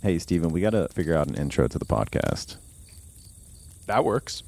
[0.00, 2.56] Hey, Steven, we got to figure out an intro to the podcast.
[3.86, 4.44] That works.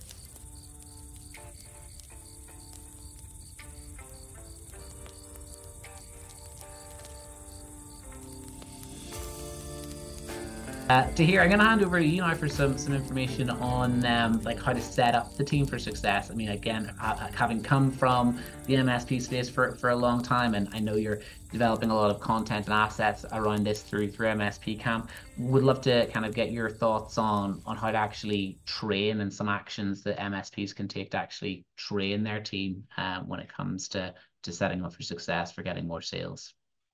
[10.90, 14.04] Uh, Tahir, I'm going to hand over to you now for some some information on
[14.04, 16.32] um, like how to set up the team for success.
[16.32, 16.92] I mean, again,
[17.32, 18.36] having come from
[18.66, 21.20] the MSP space for, for a long time, and I know you're
[21.52, 25.10] developing a lot of content and assets around this through through MSP Camp.
[25.38, 29.32] Would love to kind of get your thoughts on on how to actually train and
[29.32, 33.86] some actions that MSPs can take to actually train their team um, when it comes
[33.90, 36.52] to to setting up for success for getting more sales.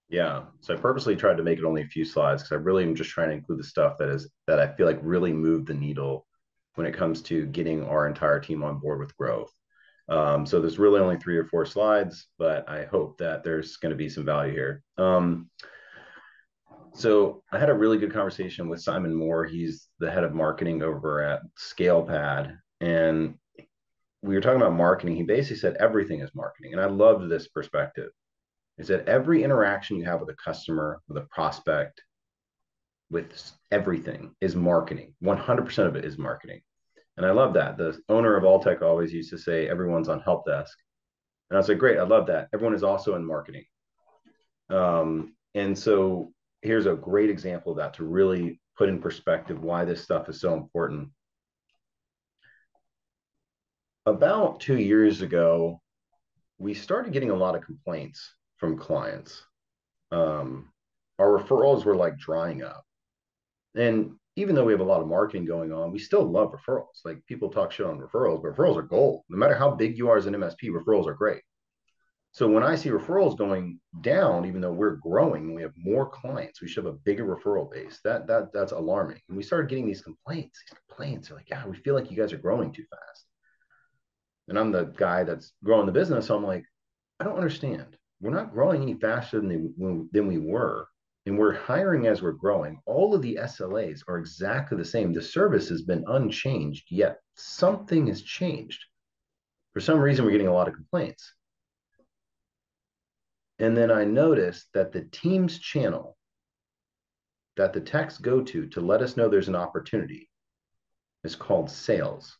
[0.08, 0.44] Yeah.
[0.60, 2.94] So I purposely tried to make it only a few slides because I really am
[2.94, 5.74] just trying to include the stuff that is that I feel like really moved the
[5.74, 6.26] needle
[6.76, 9.52] when it comes to getting our entire team on board with growth.
[10.08, 13.90] Um, so there's really only three or four slides, but I hope that there's going
[13.90, 14.82] to be some value here.
[14.98, 15.50] Um,
[16.94, 19.44] so I had a really good conversation with Simon Moore.
[19.44, 23.34] He's the head of marketing over at ScalePad, and
[24.22, 25.16] we were talking about marketing.
[25.16, 28.10] He basically said everything is marketing, and I loved this perspective
[28.78, 32.02] is that every interaction you have with a customer, with a prospect,
[33.10, 35.14] with everything is marketing.
[35.22, 36.60] 100% of it is marketing.
[37.16, 37.78] And I love that.
[37.78, 40.76] The owner of Alltek always used to say, everyone's on help desk.
[41.48, 42.48] And I was like, great, I love that.
[42.52, 43.64] Everyone is also in marketing.
[44.68, 49.84] Um, and so here's a great example of that to really put in perspective why
[49.84, 51.08] this stuff is so important.
[54.04, 55.80] About two years ago,
[56.58, 59.42] we started getting a lot of complaints from clients.
[60.10, 60.70] Um,
[61.18, 62.84] our referrals were like drying up.
[63.74, 67.04] And even though we have a lot of marketing going on, we still love referrals.
[67.04, 69.22] Like people talk shit on referrals, but referrals are gold.
[69.28, 71.42] No matter how big you are as an MSP, referrals are great.
[72.32, 76.60] So when I see referrals going down, even though we're growing, we have more clients,
[76.60, 77.98] we should have a bigger referral base.
[78.04, 79.20] That that that's alarming.
[79.28, 80.60] And we started getting these complaints.
[80.60, 83.24] These complaints are like, yeah, we feel like you guys are growing too fast.
[84.48, 86.26] And I'm the guy that's growing the business.
[86.26, 86.64] So I'm like,
[87.18, 90.88] I don't understand we're not growing any faster than, they, than we were.
[91.26, 92.80] And we're hiring as we're growing.
[92.86, 95.12] All of the SLAs are exactly the same.
[95.12, 98.84] The service has been unchanged, yet something has changed.
[99.74, 101.34] For some reason, we're getting a lot of complaints.
[103.58, 106.16] And then I noticed that the Teams channel
[107.56, 110.28] that the techs go to to let us know there's an opportunity
[111.24, 112.36] is called sales.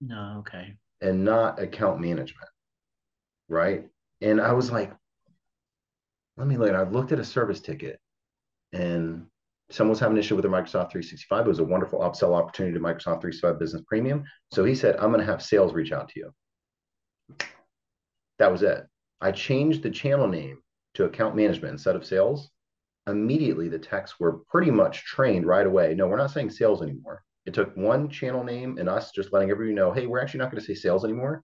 [0.00, 0.74] No, okay.
[1.00, 2.48] And not account management,
[3.48, 3.88] right?
[4.22, 4.92] And I was like,
[6.36, 6.72] let me look.
[6.72, 7.98] I looked at a service ticket
[8.72, 9.26] and
[9.70, 11.44] someone was having an issue with their Microsoft 365.
[11.44, 14.24] It was a wonderful upsell opportunity to Microsoft 365 Business Premium.
[14.52, 16.34] So he said, I'm going to have sales reach out to you.
[18.38, 18.86] That was it.
[19.20, 20.58] I changed the channel name
[20.94, 22.50] to account management instead of sales.
[23.08, 25.94] Immediately, the techs were pretty much trained right away.
[25.94, 27.22] No, we're not saying sales anymore.
[27.44, 30.50] It took one channel name and us just letting everybody know, hey, we're actually not
[30.52, 31.42] going to say sales anymore.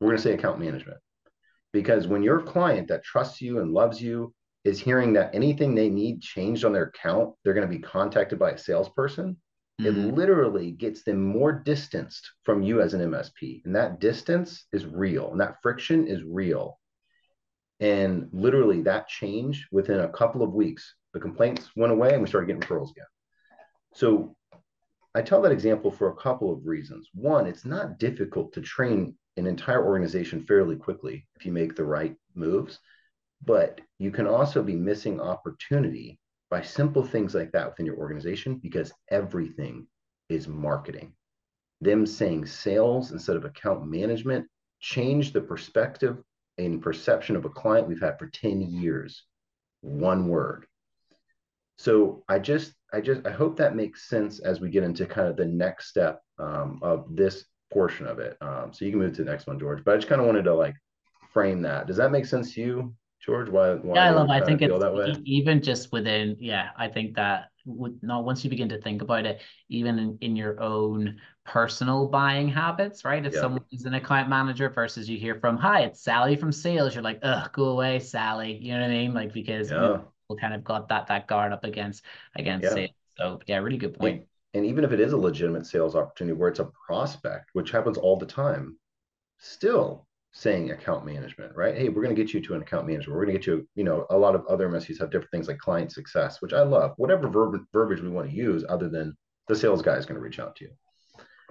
[0.00, 0.98] We're going to say account management.
[1.72, 5.88] Because when your client that trusts you and loves you is hearing that anything they
[5.88, 9.36] need changed on their account, they're going to be contacted by a salesperson.
[9.80, 9.86] Mm-hmm.
[9.86, 13.64] It literally gets them more distanced from you as an MSP.
[13.64, 16.78] And that distance is real and that friction is real.
[17.78, 22.28] And literally, that change within a couple of weeks, the complaints went away and we
[22.28, 23.06] started getting referrals again.
[23.94, 24.36] So
[25.14, 27.08] I tell that example for a couple of reasons.
[27.14, 31.84] One, it's not difficult to train an entire organization fairly quickly if you make the
[31.84, 32.78] right moves.
[33.44, 36.20] But you can also be missing opportunity
[36.50, 39.86] by simple things like that within your organization because everything
[40.28, 41.12] is marketing.
[41.80, 44.46] Them saying sales instead of account management
[44.80, 46.18] change the perspective
[46.58, 49.24] and perception of a client we've had for 10 years.
[49.80, 50.66] One word.
[51.78, 55.28] So I just, I just, I hope that makes sense as we get into kind
[55.28, 58.36] of the next step um, of this portion of it.
[58.40, 59.84] Um, so you can move to the next one, George.
[59.84, 60.74] But I just kind of wanted to like
[61.32, 61.86] frame that.
[61.86, 63.48] Does that make sense to you, George?
[63.48, 63.74] Why?
[63.74, 64.30] why yeah, I love.
[64.30, 66.36] I think it's even just within.
[66.40, 70.18] Yeah, I think that would not once you begin to think about it, even in,
[70.20, 73.24] in your own personal buying habits, right?
[73.24, 73.40] If yeah.
[73.40, 77.04] someone is an account manager versus you hear from, "Hi, it's Sally from sales," you're
[77.04, 79.14] like, "Ugh, go away, Sally." You know what I mean?
[79.14, 79.80] Like because yeah.
[79.80, 82.04] people kind of got that that guard up against
[82.36, 82.74] against yeah.
[82.74, 82.90] sales.
[83.16, 84.18] So yeah, really good point.
[84.18, 87.70] point and even if it is a legitimate sales opportunity where it's a prospect, which
[87.70, 88.76] happens all the time,
[89.38, 91.76] still saying account management, right?
[91.76, 93.12] Hey, we're going to get you to an account manager.
[93.12, 95.48] We're going to get you, you know, a lot of other MSPs have different things
[95.48, 96.92] like client success, which I love.
[96.96, 99.16] Whatever verb- verbiage we want to use, other than
[99.48, 100.70] the sales guy is going to reach out to you.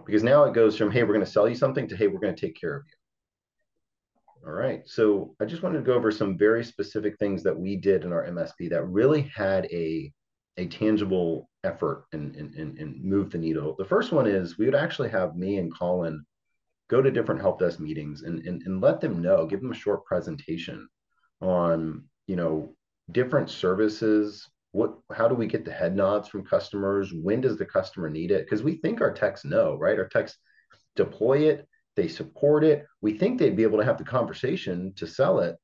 [0.05, 2.19] Because now it goes from, hey, we're going to sell you something to, hey, we're
[2.19, 2.93] going to take care of you.
[4.45, 4.87] All right.
[4.87, 8.13] So I just wanted to go over some very specific things that we did in
[8.13, 10.11] our MSP that really had a
[10.59, 13.75] a tangible effort and, and, and, move the needle.
[13.77, 16.25] The first one is we would actually have me and Colin
[16.89, 19.75] go to different help desk meetings and, and, and let them know, give them a
[19.75, 20.85] short presentation
[21.39, 22.75] on, you know,
[23.11, 24.49] different services.
[24.71, 27.13] What, how do we get the head nods from customers?
[27.13, 28.45] When does the customer need it?
[28.45, 29.97] Because we think our techs know, right?
[29.97, 30.35] Our techs
[30.97, 31.68] deploy it,
[31.99, 32.85] they support it.
[33.01, 35.57] We think they'd be able to have the conversation to sell it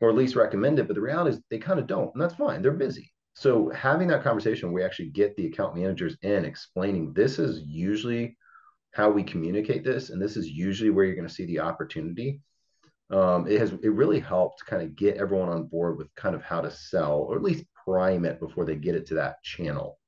[0.00, 0.86] or at least recommend it.
[0.86, 2.62] But the reality is they kind of don't, and that's fine.
[2.62, 3.10] They're busy.
[3.34, 8.36] So having that conversation, we actually get the account managers in explaining this is usually
[8.92, 12.40] how we communicate this, and this is usually where you're going to see the opportunity.
[13.10, 16.42] Um, it has it really helped kind of get everyone on board with kind of
[16.42, 19.98] how to sell, or at least prime it before they get it to that channel.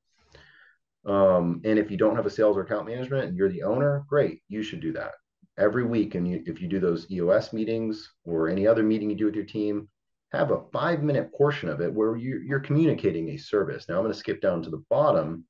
[1.06, 4.04] Um, and if you don't have a sales or account management and you're the owner,
[4.08, 5.12] great, you should do that
[5.58, 6.14] every week.
[6.14, 9.34] And you, if you do those EOS meetings or any other meeting you do with
[9.34, 9.88] your team,
[10.32, 13.86] have a five minute portion of it where you, you're communicating a service.
[13.88, 15.44] Now I'm going to skip down to the bottom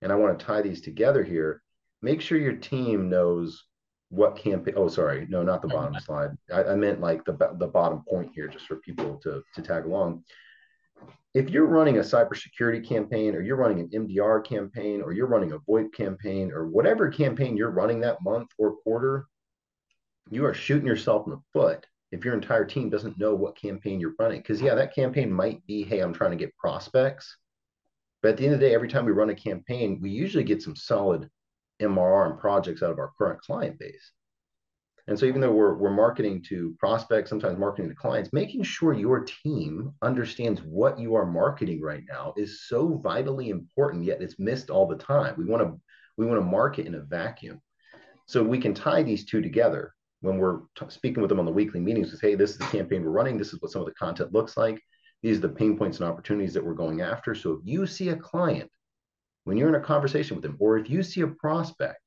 [0.00, 1.62] and I want to tie these together here.
[2.02, 3.64] Make sure your team knows
[4.10, 4.74] what campaign.
[4.76, 5.26] Oh, sorry.
[5.28, 6.30] No, not the bottom slide.
[6.52, 9.86] I, I meant like the, the bottom point here, just for people to, to tag
[9.86, 10.24] along
[11.34, 15.52] if you're running a cybersecurity campaign or you're running an MDR campaign or you're running
[15.52, 19.26] a VoIP campaign or whatever campaign you're running that month or quarter,
[20.30, 23.98] you are shooting yourself in the foot if your entire team doesn't know what campaign
[23.98, 24.40] you're running.
[24.40, 27.36] Because, yeah, that campaign might be, hey, I'm trying to get prospects.
[28.22, 30.44] But at the end of the day, every time we run a campaign, we usually
[30.44, 31.28] get some solid
[31.80, 34.12] MRR and projects out of our current client base.
[35.08, 38.92] And so even though we're, we're marketing to prospects, sometimes marketing to clients, making sure
[38.92, 44.38] your team understands what you are marketing right now is so vitally important, yet it's
[44.38, 45.34] missed all the time.
[45.36, 45.80] We want to
[46.16, 47.60] we want to market in a vacuum.
[48.26, 51.52] So we can tie these two together when we're t- speaking with them on the
[51.52, 53.36] weekly meetings is, hey, this is the campaign we're running.
[53.36, 54.80] This is what some of the content looks like.
[55.22, 57.34] These are the pain points and opportunities that we're going after.
[57.34, 58.70] So if you see a client,
[59.44, 61.98] when you're in a conversation with them, or if you see a prospect,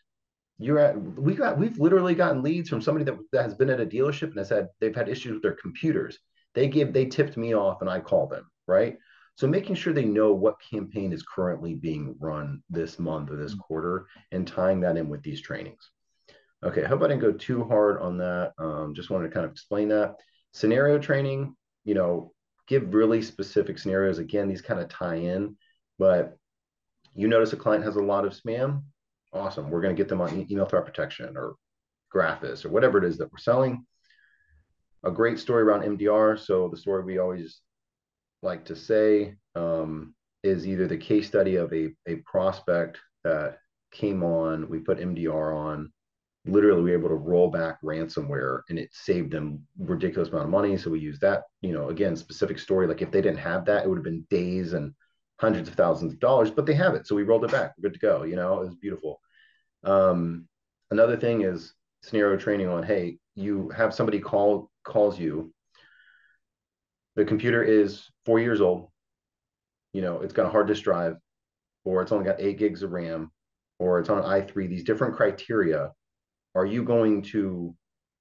[0.57, 3.81] you're at we got we've literally gotten leads from somebody that, that has been at
[3.81, 6.17] a dealership and has had they've had issues with their computers.
[6.53, 8.97] They give they tipped me off and i call them right?
[9.35, 13.51] So making sure they know what campaign is currently being run this month or this
[13.51, 13.59] mm-hmm.
[13.59, 15.91] quarter and tying that in with these trainings.
[16.63, 18.53] Okay i hope i didn't go too hard on that?
[18.57, 20.15] Um, just wanted to kind of explain that.
[20.53, 22.31] Scenario training you know
[22.67, 24.19] give really specific scenarios.
[24.19, 25.57] Again these kind of tie in
[25.99, 26.37] but
[27.13, 28.83] you notice a client has a lot of spam
[29.35, 29.69] Awesome.
[29.69, 31.55] We're going to get them on email threat protection or
[32.13, 33.85] Graphus or whatever it is that we're selling.
[35.03, 36.39] A great story around MDR.
[36.39, 37.59] So the story we always
[38.41, 43.57] like to say um, is either the case study of a, a prospect that
[43.91, 45.91] came on, we put MDR on,
[46.45, 50.49] literally we were able to roll back ransomware and it saved them ridiculous amount of
[50.49, 50.77] money.
[50.77, 52.87] So we use that, you know, again, specific story.
[52.87, 54.93] Like if they didn't have that, it would have been days and
[55.41, 57.05] hundreds of thousands of dollars, but they have it.
[57.05, 57.73] So we rolled it back.
[57.77, 58.23] We're good to go.
[58.23, 59.19] You know, it was beautiful.
[59.85, 60.47] Um,
[60.91, 65.53] another thing is scenario training on, hey, you have somebody call calls you.
[67.15, 68.89] The computer is four years old.
[69.93, 71.15] You know, it's got a hard disk drive,
[71.85, 73.31] or it's only got eight gigs of RAM,
[73.79, 74.67] or it's on an i3.
[74.67, 75.91] These different criteria.
[76.55, 77.75] Are you going to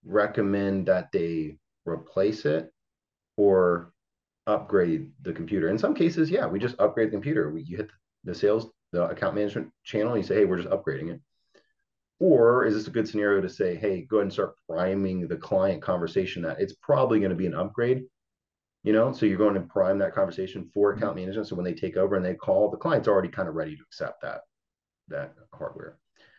[0.04, 2.70] recommend that they replace it
[3.36, 3.92] or
[4.46, 5.70] upgrade the computer?
[5.70, 7.50] In some cases, yeah, we just upgrade the computer.
[7.50, 7.90] We, you hit
[8.24, 11.20] the sales, the account management channel, and you say, hey, we're just upgrading it.
[12.20, 15.36] Or is this a good scenario to say, hey, go ahead and start priming the
[15.36, 18.04] client conversation that it's probably going to be an upgrade?
[18.82, 21.02] You know, so you're going to prime that conversation for mm-hmm.
[21.02, 21.48] account management.
[21.48, 23.82] So when they take over and they call, the client's already kind of ready to
[23.82, 24.42] accept that
[25.08, 25.98] that hardware.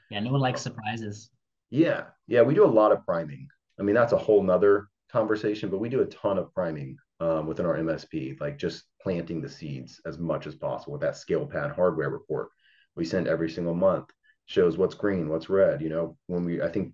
[0.10, 1.30] Yeah, no one likes surprises.
[1.70, 3.48] Yeah, yeah, we do a lot of priming.
[3.80, 7.48] I mean, that's a whole nother conversation, but we do a ton of priming um,
[7.48, 11.76] within our MSP, like just planting the seeds as much as possible with that ScalePad
[11.76, 12.50] hardware report
[12.96, 14.10] we send every single month
[14.46, 15.82] shows what's green, what's red.
[15.82, 16.94] You know, when we I think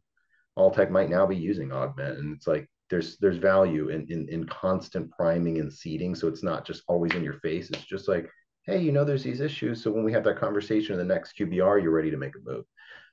[0.58, 4.46] Alltek might now be using Augmentt, and it's like there's there's value in, in in
[4.46, 6.16] constant priming and seeding.
[6.16, 7.70] So it's not just always in your face.
[7.70, 8.30] It's just like,
[8.66, 9.82] hey, you know, there's these issues.
[9.84, 12.40] So when we have that conversation in the next QBR, you're ready to make a
[12.44, 12.66] move.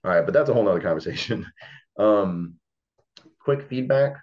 [0.05, 1.47] All right, but that's a whole nother conversation.
[1.99, 2.55] um,
[3.41, 4.17] quick feedback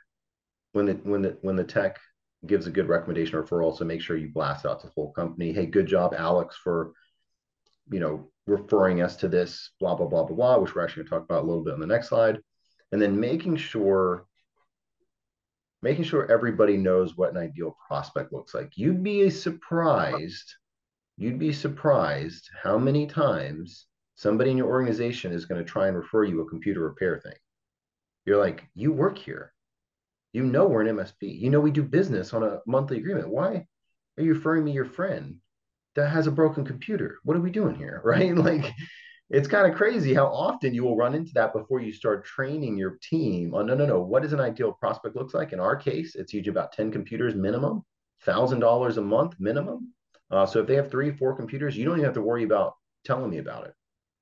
[0.74, 2.00] when the when the when the tech
[2.46, 5.12] gives a good recommendation or referral, so make sure you blast out to the whole
[5.14, 5.52] company.
[5.52, 6.92] Hey, good job, Alex, for
[7.92, 11.08] you know referring us to this, blah, blah, blah, blah, blah, which we're actually going
[11.08, 12.40] to talk about a little bit on the next slide.
[12.92, 14.26] And then making sure
[15.82, 18.72] making sure everybody knows what an ideal prospect looks like.
[18.76, 20.56] You'd be surprised,
[21.16, 25.96] you'd be surprised how many times somebody in your organization is going to try and
[25.96, 27.38] refer you a computer repair thing.
[28.26, 29.54] You're like, you work here.
[30.34, 31.40] You know we're an MSP.
[31.40, 33.30] You know we do business on a monthly agreement.
[33.30, 33.68] Why
[34.18, 35.38] are you referring me your friend
[35.96, 37.18] that has a broken computer.
[37.24, 38.02] What are we doing here?
[38.06, 38.36] Right?
[38.36, 38.74] Like
[39.30, 42.78] it's kind of crazy how often you will run into that before you start training
[42.78, 44.00] your team on no, no, no.
[44.00, 45.52] What does an ideal prospect looks like?
[45.52, 47.84] In our case, it's usually about 10 computers minimum,
[48.22, 49.94] thousand dollars a month minimum.
[50.30, 52.76] Uh, so if they have three, four computers, you don't even have to worry about
[53.04, 53.74] telling me about it.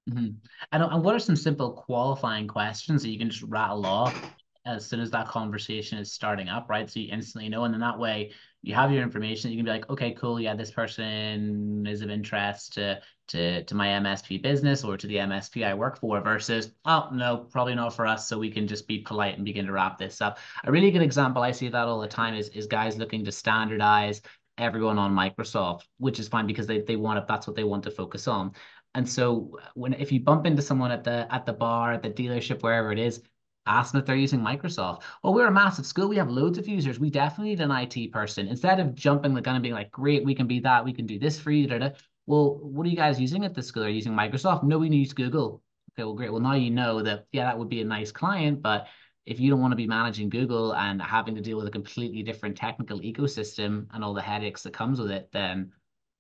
[0.10, 0.28] Mm-hmm.
[0.72, 4.34] And, and what are some simple qualifying questions that you can just rattle off
[4.66, 6.90] as soon as that conversation is starting up, right?
[6.90, 8.32] So you instantly know, and then that way
[8.64, 9.52] you have your information.
[9.52, 13.76] You can be like, okay, cool, yeah, this person is of interest to to to
[13.76, 16.22] my MSP business or to the MSP I work for.
[16.22, 18.28] Versus, oh no, probably not for us.
[18.28, 20.40] So we can just be polite and begin to wrap this up.
[20.64, 23.32] A really good example I see that all the time is is guys looking to
[23.34, 24.22] standardize
[24.58, 27.84] everyone on Microsoft, which is fine because they they want if that's what they want
[27.84, 28.54] to focus on.
[28.96, 32.10] And so when if you bump into someone at the at the bar, at the
[32.10, 33.22] dealership, wherever it is,
[33.66, 35.04] ask them if they're using Microsoft.
[35.24, 36.08] Well, we're a massive school.
[36.08, 37.00] We have loads of users.
[37.00, 38.48] We definitely need an IT person.
[38.48, 41.06] Instead of jumping the gun and being like, great, we can be that, we can
[41.06, 41.68] do this for you.
[41.68, 41.90] Da, da.
[42.26, 43.84] Well, what are you guys using at the school?
[43.84, 44.64] Are you using Microsoft?
[44.64, 45.62] No, we use Google.
[45.94, 46.32] Okay, well, great.
[46.32, 48.88] Well, now you know that, yeah, that would be a nice client, but
[49.26, 52.24] if you don't want to be managing Google and having to deal with a completely
[52.24, 55.72] different technical ecosystem and all the headaches that comes with it, then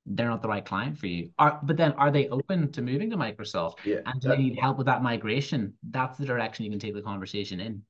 [0.06, 1.32] they're not the right client for you.
[1.40, 3.76] Are but then are they open to moving to Microsoft?
[3.86, 4.00] Yeah.
[4.06, 5.74] And do they need help with that migration?
[5.90, 7.84] That's the direction you can take the conversation in.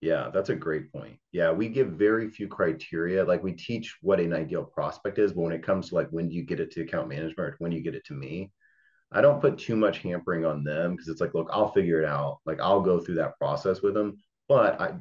[0.00, 1.18] Yeah, that's a great point.
[1.32, 3.24] Yeah, we give very few criteria.
[3.24, 6.28] Like we teach what an ideal prospect is, but when it comes to like when
[6.28, 8.50] do you get it to account management, or when do you get it to me,
[9.10, 12.06] I don't put too much hampering on them because it's like, look, I'll figure it
[12.06, 12.38] out.
[12.46, 14.94] Like I'll go through that process with them, but I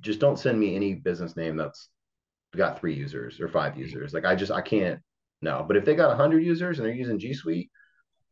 [0.00, 1.88] just don't send me any business name that's
[2.54, 3.82] got three users or five mm-hmm.
[3.82, 4.14] users.
[4.14, 5.00] Like I just I can't
[5.42, 7.70] no, but if they got 100 users and they're using G Suite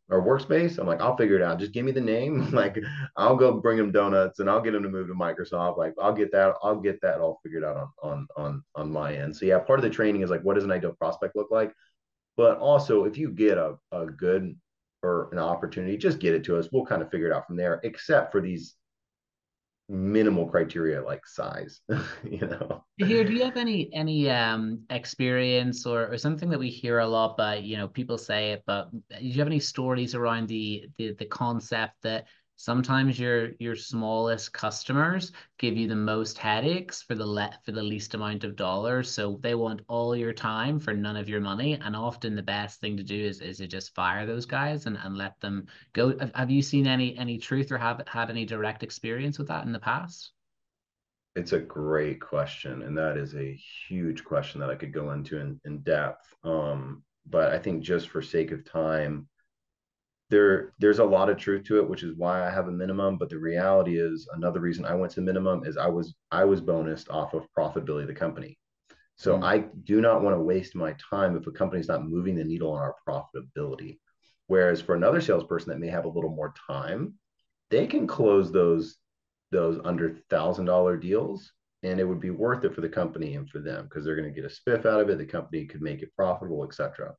[0.09, 1.59] or Workspace, I'm like, I'll figure it out.
[1.59, 2.51] Just give me the name.
[2.51, 2.77] like,
[3.15, 5.77] I'll go bring them donuts and I'll get them to move to Microsoft.
[5.77, 6.55] Like, I'll get that.
[6.63, 9.35] I'll get that all figured out on on on on my end.
[9.35, 11.71] So yeah, part of the training is like, what does an ideal prospect look like?
[12.37, 14.55] But also, if you get a a good
[15.03, 16.69] or an opportunity, just get it to us.
[16.71, 17.79] We'll kind of figure it out from there.
[17.83, 18.75] Except for these
[19.87, 21.81] minimal criteria like size
[22.23, 22.83] you know.
[22.97, 27.07] Here do you have any any um experience or, or something that we hear a
[27.07, 30.85] lot but you know people say it but do you have any stories around the
[30.97, 37.13] the, the concept that sometimes your your smallest customers give you the most headaches for
[37.15, 40.93] the le- for the least amount of dollars so they want all your time for
[40.93, 43.93] none of your money and often the best thing to do is is to just
[43.93, 46.17] fire those guys and, and let them go.
[46.33, 49.71] Have, you seen any any truth or have had any direct experience with that in
[49.71, 50.31] the past?
[51.35, 55.37] It's a great question and that is a huge question that i could go into
[55.37, 59.27] in, in depth um, but i think just for sake of time
[60.29, 63.17] there there's a lot of truth to it which is why i have a minimum
[63.17, 66.61] but the reality is another reason i went to minimum is i was i was
[66.61, 68.57] bonused off of profitability of the company.
[69.17, 69.43] So mm.
[69.43, 72.71] i do not want to waste my time if a company's not moving the needle
[72.71, 73.99] on our profitability.
[74.47, 77.15] Whereas for another salesperson that may have a little more time
[77.69, 78.97] they can close those
[79.51, 81.51] those under thousand dollar deals
[81.83, 84.31] and it would be worth it for the company and for them because they're going
[84.31, 87.13] to get a spiff out of it the company could make it profitable etc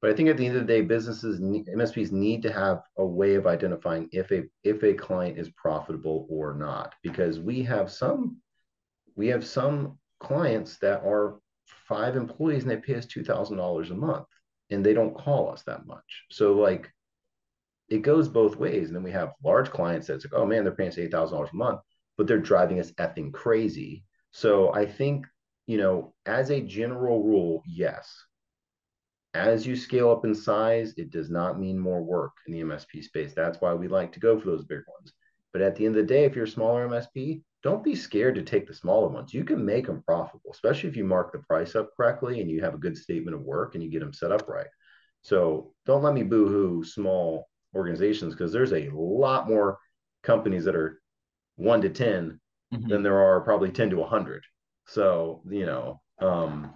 [0.00, 3.04] but I think at the end of the day, businesses, MSPs need to have a
[3.04, 7.90] way of identifying if a if a client is profitable or not, because we have
[7.90, 8.38] some
[9.14, 13.90] we have some clients that are five employees and they pay us two thousand dollars
[13.90, 14.26] a month,
[14.70, 16.24] and they don't call us that much.
[16.30, 16.90] So like,
[17.90, 18.86] it goes both ways.
[18.86, 21.36] And then we have large clients that's like, oh man, they're paying us eight thousand
[21.36, 21.80] dollars a month,
[22.16, 24.04] but they're driving us effing crazy.
[24.30, 25.26] So I think
[25.66, 28.24] you know, as a general rule, yes,
[29.34, 33.04] as you scale up in size, it does not mean more work in the MSP
[33.04, 33.32] space.
[33.34, 35.12] That's why we like to go for those big ones.
[35.52, 38.34] But at the end of the day, if you're a smaller MSP, don't be scared
[38.36, 39.34] to take the smaller ones.
[39.34, 42.62] You can make them profitable, especially if you mark the price up correctly and you
[42.62, 44.66] have a good statement of work and you get them set up right.
[45.22, 49.78] So don't let me boo hoo small organizations because there's a lot more
[50.22, 51.00] companies that are
[51.56, 52.40] one to 10
[52.72, 52.88] mm-hmm.
[52.88, 54.42] than there are probably 10 to 100.
[54.86, 56.72] So, you know, um,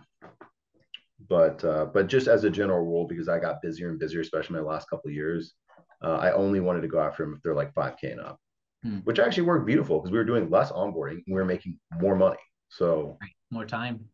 [1.28, 4.56] but uh, but just as a general rule, because I got busier and busier, especially
[4.56, 5.54] my last couple of years,
[6.02, 8.38] uh, I only wanted to go after them if they're like 5K and up,
[8.82, 8.98] hmm.
[8.98, 12.16] which actually worked beautiful because we were doing less onboarding and we were making more
[12.16, 12.38] money.
[12.68, 13.18] So
[13.50, 14.04] more time.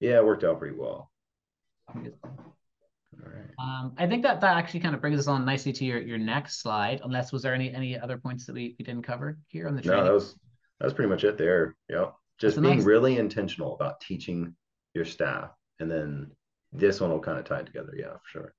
[0.00, 1.10] Yeah, it worked out pretty well.
[1.94, 3.50] All right.
[3.58, 6.18] Um, I think that that actually kind of brings us on nicely to your, your
[6.18, 7.00] next slide.
[7.04, 9.82] Unless was there any any other points that we, we didn't cover here on the
[9.82, 10.04] training?
[10.04, 10.34] No, that was
[10.80, 11.76] that was pretty much it there.
[11.88, 12.06] Yeah,
[12.38, 12.84] just being nice...
[12.84, 14.54] really intentional about teaching
[14.94, 16.30] your staff, and then
[16.76, 17.92] this one will kind of tie it together.
[17.96, 18.54] Yeah, for sure.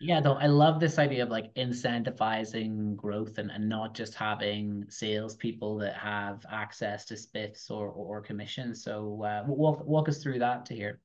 [0.00, 4.84] Yeah, though I love this idea of like incentivizing growth and, and not just having
[4.88, 8.84] salespeople that have access to spiffs or or commissions.
[8.84, 11.00] So uh, walk walk us through that Tahir.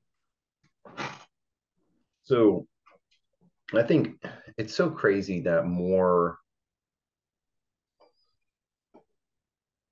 [2.24, 2.68] So
[3.74, 4.24] I think
[4.58, 6.38] it's so crazy that more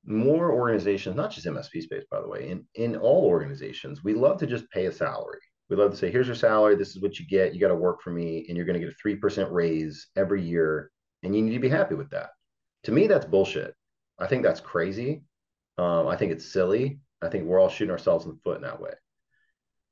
[0.04, 4.40] more organizations, not just MSP space, by the way, in, in all organizations, we love
[4.40, 5.40] to just pay a salary.
[5.72, 7.76] We love to say, here's your salary, this is what you get, you got to
[7.76, 10.92] work for me, and you're going to get a 3% raise every year,
[11.24, 12.30] and you need to be happy with that.
[12.84, 13.74] To me, that's bullshit.
[14.20, 15.24] I think that's crazy.
[15.80, 17.00] Um, I think it's silly.
[17.24, 18.92] I think we're all shooting ourselves in the foot in that way.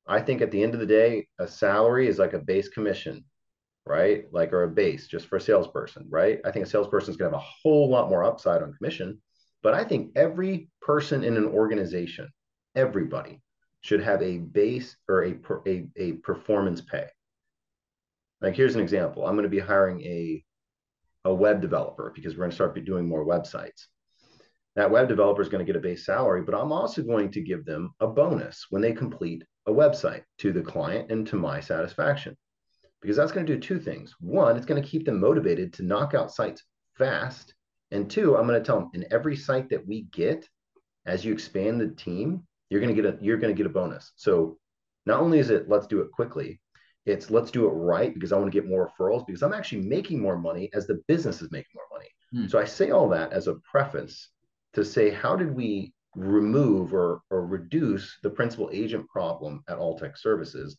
[0.06, 3.24] I think at the end of the day, a salary is like a base commission,
[3.86, 4.26] right?
[4.32, 6.40] Like, or a base just for a salesperson, right?
[6.46, 9.20] I think a salesperson is going to have a whole lot more upside on commission
[9.62, 12.30] but I think every person in an organization,
[12.76, 13.42] everybody
[13.82, 15.36] should have a base or a,
[15.68, 17.08] a, a performance pay.
[18.42, 19.26] Like here's an example.
[19.26, 20.44] I'm going to be hiring a,
[21.26, 23.86] a web developer because we're going to start doing more websites.
[24.76, 27.42] That web developer is going to get a base salary, but I'm also going to
[27.42, 31.60] give them a bonus when they complete a website to the client and to my
[31.60, 32.38] satisfaction.
[33.02, 34.16] Because that's going to do two things.
[34.20, 36.64] One, it's going to keep them motivated to knock out sites
[36.98, 37.54] fast
[37.92, 40.48] and two, I'm going to tell them in every site that we get,
[41.06, 43.74] as you expand the team, you're going to get a you're going to get a
[43.74, 44.12] bonus.
[44.16, 44.58] So
[45.06, 46.60] not only is it let's do it quickly,
[47.06, 49.82] it's let's do it right because I want to get more referrals because I'm actually
[49.82, 52.10] making more money as the business is making more money.
[52.32, 52.48] Hmm.
[52.50, 54.30] So I say all that as a preface
[54.74, 60.18] to say how did we remove or, or reduce the principal agent problem at Alltek
[60.18, 60.78] Services?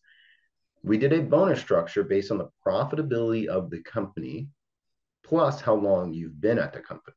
[0.82, 4.48] We did a bonus structure based on the profitability of the company
[5.24, 7.16] plus how long you've been at the company.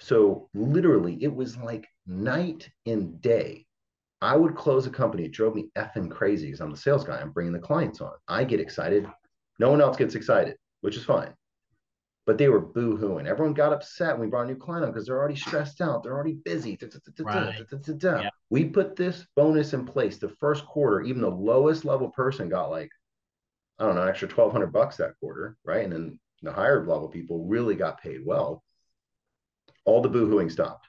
[0.00, 3.66] So literally, it was like night and day.
[4.20, 5.24] I would close a company.
[5.24, 7.18] It drove me effing crazy because I'm the sales guy.
[7.18, 8.12] I'm bringing the clients on.
[8.26, 9.06] I get excited.
[9.58, 11.32] No one else gets excited, which is fine.
[12.26, 13.26] But they were boo-hooing.
[13.26, 16.02] Everyone got upset when we brought a new client on because they're already stressed out.
[16.02, 16.76] They're already busy.
[18.50, 21.00] We put this bonus in place the first quarter.
[21.02, 22.90] Even the lowest level person got like,
[23.78, 25.84] I don't know, an extra 1200 bucks that quarter, right?
[25.84, 28.62] And then the higher level people really got paid well,
[29.84, 30.86] all the boohooing stopped.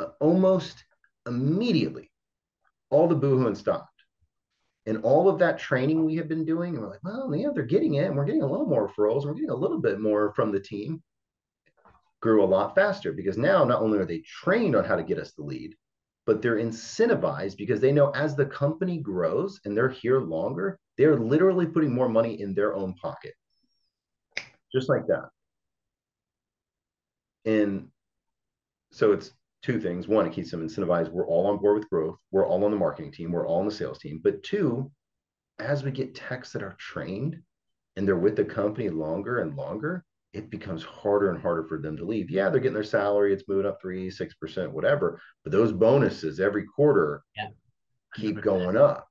[0.00, 0.84] Uh, almost
[1.26, 2.09] immediately,
[2.90, 3.88] all the boohooing stopped.
[4.86, 7.64] And all of that training we had been doing, and we're like, well, yeah, they're
[7.64, 8.06] getting it.
[8.06, 9.24] And we're getting a little more referrals.
[9.24, 11.02] We're getting a little bit more from the team.
[12.20, 15.18] Grew a lot faster because now not only are they trained on how to get
[15.18, 15.74] us the lead,
[16.26, 21.18] but they're incentivized because they know as the company grows and they're here longer, they're
[21.18, 23.34] literally putting more money in their own pocket
[24.72, 25.28] just like that.
[27.44, 27.88] And
[28.92, 29.30] so it's
[29.62, 30.08] two things.
[30.08, 31.10] One, it keeps them incentivized.
[31.10, 32.16] We're all on board with growth.
[32.30, 33.32] We're all on the marketing team.
[33.32, 34.20] We're all on the sales team.
[34.22, 34.90] But two,
[35.58, 37.36] as we get techs that are trained
[37.96, 41.96] and they're with the company longer and longer, it becomes harder and harder for them
[41.96, 42.30] to leave.
[42.30, 45.20] Yeah, they're getting their salary, it's moving up three, six percent, whatever.
[45.42, 47.48] But those bonuses every quarter yeah.
[48.14, 49.08] keep going up.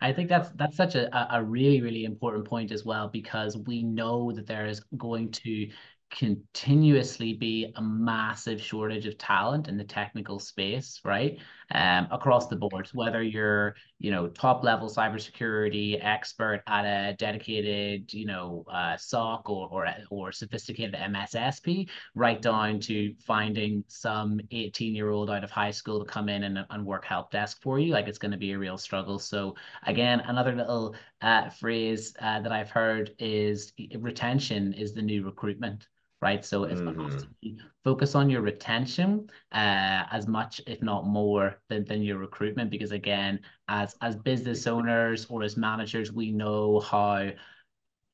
[0.00, 3.82] I think that's that's such a, a really, really important point as well, because we
[3.82, 5.68] know that there is going to
[6.10, 11.38] continuously be a massive shortage of talent in the technical space, right?
[11.70, 18.12] Um, across the board, whether you're, you know, top level cybersecurity expert at a dedicated,
[18.14, 24.94] you know, uh, SOC or, or or sophisticated MSSP, right down to finding some 18
[24.94, 27.78] year old out of high school to come in and, and work help desk for
[27.78, 29.18] you, like it's going to be a real struggle.
[29.18, 29.54] So
[29.86, 35.86] again, another little uh, phrase uh, that I've heard is retention is the new recruitment
[36.20, 36.44] right?
[36.44, 37.56] So it's mm-hmm.
[37.84, 42.70] focus on your retention uh, as much, if not more, than, than your recruitment.
[42.70, 47.30] Because again, as as business owners or as managers, we know how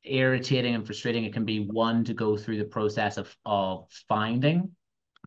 [0.04, 4.70] irritating and frustrating it can be one to go through the process of of finding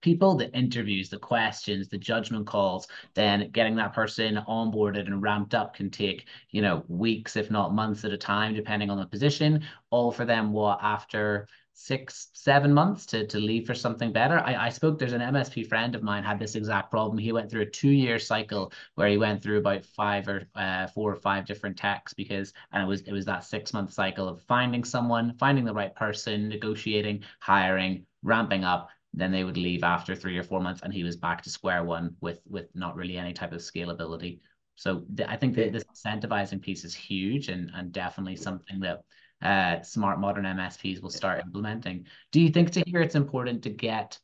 [0.01, 5.55] people the interviews the questions the judgment calls then getting that person onboarded and ramped
[5.55, 9.05] up can take you know weeks if not months at a time depending on the
[9.07, 11.47] position all for them what after
[11.79, 14.39] six, seven months to, to leave for something better.
[14.39, 17.19] I, I spoke, there's an MSP friend of mine had this exact problem.
[17.19, 20.87] He went through a two year cycle where he went through about five or uh,
[20.87, 24.27] four or five different techs because, and it was, it was that six month cycle
[24.27, 28.89] of finding someone, finding the right person, negotiating, hiring, ramping up.
[29.13, 31.83] Then they would leave after three or four months and he was back to square
[31.83, 34.39] one with, with not really any type of scalability.
[34.73, 39.03] So th- I think that this incentivizing piece is huge and, and definitely something that
[39.41, 42.05] uh, smart modern MSPs will start implementing.
[42.31, 44.19] Do you think Tahir it's important to get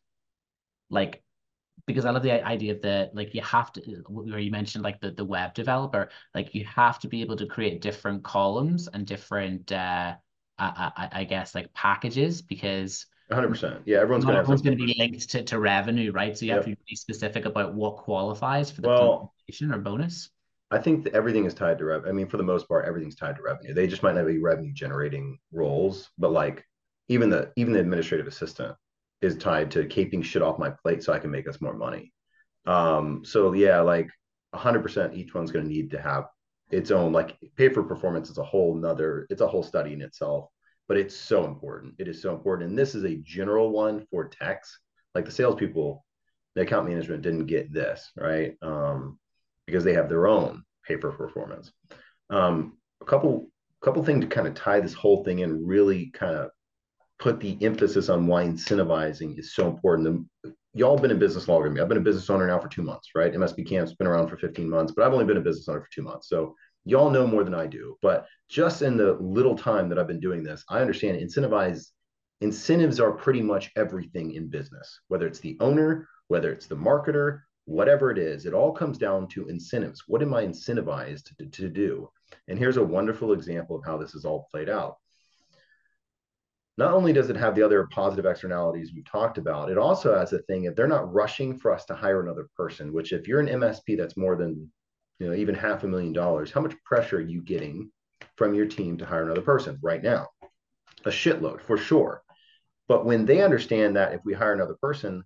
[0.89, 1.23] like
[1.85, 5.01] because I love the idea of the like you have to where you mentioned like
[5.01, 9.05] the the web developer like you have to be able to create different columns and
[9.05, 10.15] different uh
[10.59, 15.43] I, I, I guess like packages because 100% yeah everyone's going to be linked to,
[15.43, 16.37] to revenue right?
[16.37, 16.65] So you yep.
[16.65, 20.29] have to be specific about what qualifies for the well, compensation or bonus
[20.73, 22.09] I think everything is tied to revenue.
[22.09, 23.73] I mean, for the most part, everything's tied to revenue.
[23.73, 26.65] They just might not be revenue generating roles, but like
[27.09, 28.75] even the even the administrative assistant
[29.21, 32.11] is tied to keeping shit off my plate so I can make us more money.
[32.65, 34.09] Um, so yeah, like
[34.55, 36.25] 100% each one's going to need to have
[36.71, 40.01] its own like pay for performance is a whole nother it's a whole study in
[40.01, 40.49] itself
[40.87, 44.27] but it's so important it is so important and this is a general one for
[44.27, 44.79] techs
[45.13, 46.03] like the salespeople
[46.55, 49.19] the account management didn't get this right um,
[49.65, 51.71] because they have their own pay for performance
[52.29, 53.49] um, a couple
[53.81, 56.49] couple things to kind of tie this whole thing in really kind of
[57.19, 60.25] put the emphasis on why incentivizing is so important
[60.73, 61.81] y'all been in business longer than me.
[61.81, 63.33] I've been a business owner now for two months, right?
[63.33, 65.89] MSP Camp's been around for 15 months, but I've only been a business owner for
[65.93, 66.27] two months.
[66.27, 67.97] So y'all know more than I do.
[68.01, 71.87] But just in the little time that I've been doing this, I understand incentivize
[72.41, 77.41] incentives are pretty much everything in business, whether it's the owner, whether it's the marketer,
[77.65, 80.03] whatever it is, it all comes down to incentives.
[80.07, 82.09] What am I incentivized to, to do?
[82.47, 84.97] And here's a wonderful example of how this is all played out
[86.77, 90.33] not only does it have the other positive externalities we've talked about, it also has
[90.33, 93.39] a thing if they're not rushing for us to hire another person, which if you're
[93.39, 94.71] an MSP that's more than
[95.19, 97.91] you know even half a million dollars, how much pressure are you getting
[98.37, 100.27] from your team to hire another person right now?
[101.05, 102.23] A shitload for sure.
[102.87, 105.23] But when they understand that if we hire another person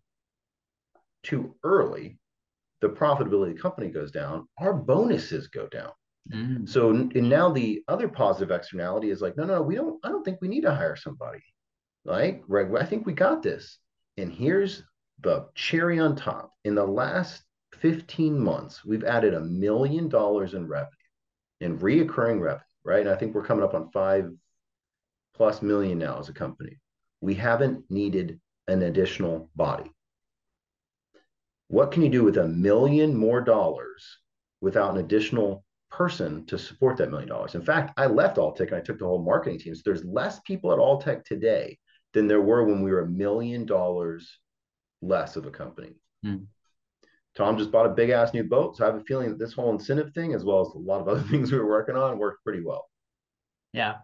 [1.24, 2.20] too early,
[2.82, 5.92] the profitability of the company goes down, our bonuses go down.
[6.32, 6.68] Mm.
[6.68, 10.00] So and now the other positive externality is like, no, no, we don't.
[10.04, 11.44] I don't think we need to hire somebody.
[12.06, 12.68] Like, right?
[12.80, 13.80] I think we got this.
[14.18, 14.84] And here's
[15.22, 16.52] the cherry on top.
[16.64, 17.44] In the last
[17.76, 20.90] 15 months, we've added a million dollars in revenue,
[21.62, 23.02] in reoccurring revenue, right?
[23.02, 24.30] And I think we're coming up on five
[25.36, 26.78] plus million now as a company.
[27.22, 29.92] We haven't needed an additional body.
[31.70, 34.20] What can you do with a million more dollars
[34.62, 37.56] without an additional person to support that million dollars.
[37.56, 39.76] In fact, I left Alltek and I took the whole marketing team.
[39.76, 41.78] So there's less people at Alltek today
[42.14, 44.40] than there were when we were a million dollars
[45.02, 45.96] less of a company.
[46.24, 46.38] Hmm.
[47.36, 48.76] Tom just bought a big ass new boat.
[48.76, 51.02] So I have a feeling that this whole incentive thing, as well as a lot
[51.02, 52.90] of other things we were working on, worked pretty well.
[53.74, 53.96] Yeah.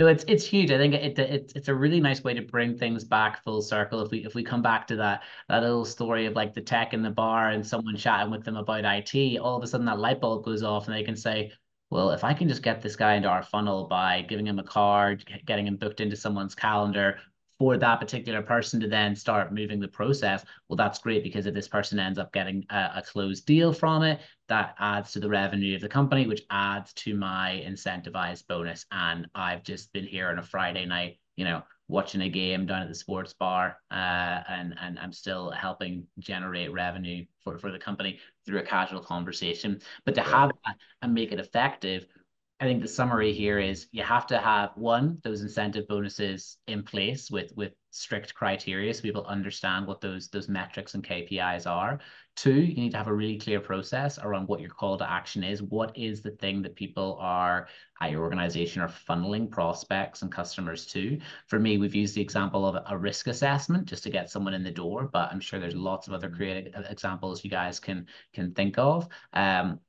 [0.00, 0.70] No, it's it's huge.
[0.70, 4.00] I think it, it it's a really nice way to bring things back full circle.
[4.00, 6.94] If we if we come back to that that little story of like the tech
[6.94, 9.98] in the bar and someone chatting with them about IT, all of a sudden that
[9.98, 11.52] light bulb goes off and they can say,
[11.90, 14.62] well, if I can just get this guy into our funnel by giving him a
[14.64, 17.18] card, getting him booked into someone's calendar,
[17.60, 21.52] for that particular person to then start moving the process, well, that's great because if
[21.52, 24.18] this person ends up getting a, a, closed deal from it,
[24.48, 28.86] that adds to the revenue of the company, which adds to my incentivized bonus.
[28.92, 32.80] And I've just been here on a Friday night, you know, watching a game down
[32.80, 37.78] at the sports bar, uh, and and I'm still helping generate revenue for for the
[37.78, 39.82] company through a casual conversation.
[40.06, 42.06] But to have that and make it effective
[42.60, 46.82] I think the summary here is you have to have one those incentive bonuses in
[46.82, 52.00] place with with strict criteria so people understand what those those metrics and KPIs are.
[52.36, 55.42] Two, you need to have a really clear process around what your call to action
[55.42, 55.62] is.
[55.62, 57.66] What is the thing that people are
[58.02, 61.18] at your organization are funneling prospects and customers to?
[61.46, 64.62] For me, we've used the example of a risk assessment just to get someone in
[64.62, 68.52] the door, but I'm sure there's lots of other creative examples you guys can can
[68.52, 69.08] think of.
[69.32, 69.80] Um,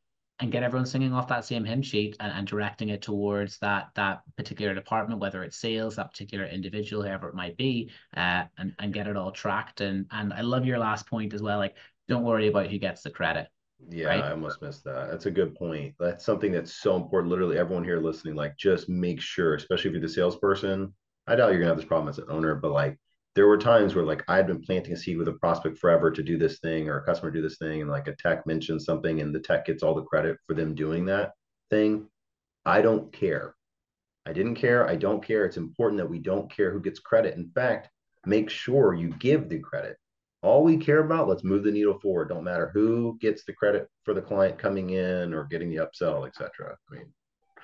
[0.42, 3.90] and get everyone singing off that same hymn sheet and, and directing it towards that
[3.96, 8.74] that particular department, whether it's sales, that particular individual, whoever it might be, uh, and
[8.80, 9.82] and get it all tracked.
[9.82, 11.60] And and I love your last point as well.
[11.60, 11.76] Like,
[12.08, 13.48] don't worry about who gets the credit.
[13.90, 14.24] Yeah, right?
[14.24, 15.10] I almost missed that.
[15.12, 15.96] That's a good point.
[16.00, 17.32] That's something that's so important.
[17.32, 20.94] Literally, everyone here listening, like, just make sure, especially if you're the salesperson.
[21.28, 22.98] I doubt you're gonna have this problem as an owner, but like
[23.36, 26.12] there were times where like I had been planting a seed with a prospect forever
[26.12, 28.86] to do this thing or a customer do this thing, and like a tech mentions
[28.86, 31.32] something and the tech gets all the credit for them doing that
[31.70, 32.08] thing.
[32.66, 33.56] I don't care.
[34.26, 34.88] I didn't care.
[34.88, 35.46] I don't care.
[35.46, 37.36] It's important that we don't care who gets credit.
[37.36, 37.90] In fact,
[38.26, 39.98] make sure you give the credit.
[40.44, 42.30] All we care about, let's move the needle forward.
[42.30, 46.28] Don't matter who gets the credit for the client coming in or getting the upsell,
[46.28, 46.76] etc.
[46.92, 47.14] I mean,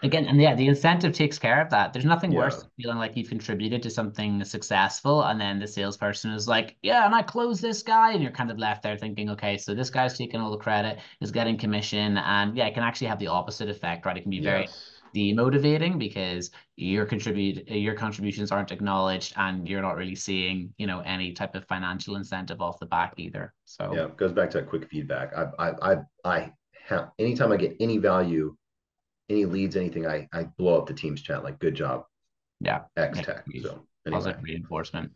[0.04, 1.92] Again, and yeah, the incentive takes care of that.
[1.92, 2.40] There's nothing yeah.
[2.40, 6.78] worse than feeling like you've contributed to something successful, and then the salesperson is like,
[6.84, 9.74] "Yeah, and I closed this guy," and you're kind of left there thinking, "Okay, so
[9.74, 13.18] this guy's taking all the credit, is getting commission, and yeah, it can actually have
[13.18, 14.18] the opposite effect, right?
[14.18, 14.68] It can be very
[15.16, 21.00] demotivating because your contribute your contributions aren't acknowledged, and you're not really seeing, you know,
[21.00, 23.52] any type of financial incentive off the back either.
[23.66, 25.34] So yeah, it goes back to that quick feedback.
[25.36, 26.54] I I I, I
[26.86, 28.56] have anytime I get any value
[29.30, 32.06] any leads, anything, I I blow up the team's chat like good job.
[32.60, 32.82] Yeah.
[32.96, 33.46] X Tech.
[33.62, 34.20] So anyway.
[34.20, 35.12] positive reinforcement.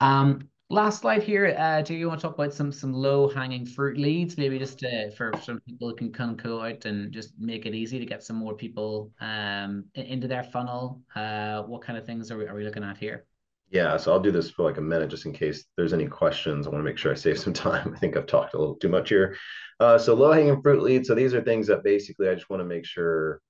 [0.00, 1.54] Um, Last slide here.
[1.58, 4.78] Uh, do you want to talk about some some low hanging fruit leads, maybe just
[4.78, 8.06] to, for some people who can come go out and just make it easy to
[8.06, 11.02] get some more people um into their funnel.
[11.14, 13.26] Uh, what kind of things are we are we looking at here?
[13.68, 16.66] Yeah, so I'll do this for like a minute just in case there's any questions.
[16.66, 17.92] I want to make sure I save some time.
[17.94, 19.36] I think I've talked a little too much here.
[19.78, 21.06] Uh, so low hanging fruit leads.
[21.06, 23.42] So these are things that basically I just want to make sure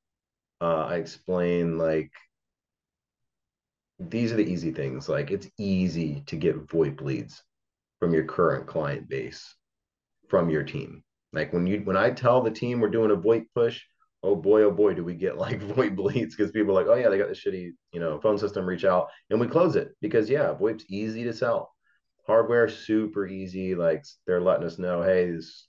[0.63, 2.13] uh, I explain like
[3.99, 5.09] these are the easy things.
[5.09, 7.43] Like it's easy to get VoIP leads
[7.99, 9.55] from your current client base
[10.29, 11.03] from your team.
[11.33, 13.83] Like when you when I tell the team we're doing a VoIP push,
[14.23, 16.99] oh boy, oh boy, do we get like VoIP leads because people are like, oh
[16.99, 19.89] yeah, they got this shitty, you know, phone system, reach out and we close it
[20.01, 21.73] because yeah, VoIP's easy to sell.
[22.25, 23.75] Hardware super easy.
[23.75, 25.67] Like they're letting us know, hey, this,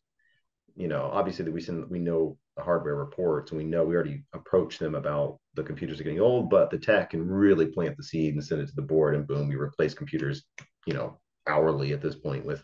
[0.75, 3.95] you know, obviously that we send we know the hardware reports and we know we
[3.95, 7.97] already approached them about the computers are getting old, but the tech can really plant
[7.97, 10.43] the seed and send it to the board and boom, we replace computers,
[10.85, 12.63] you know, hourly at this point with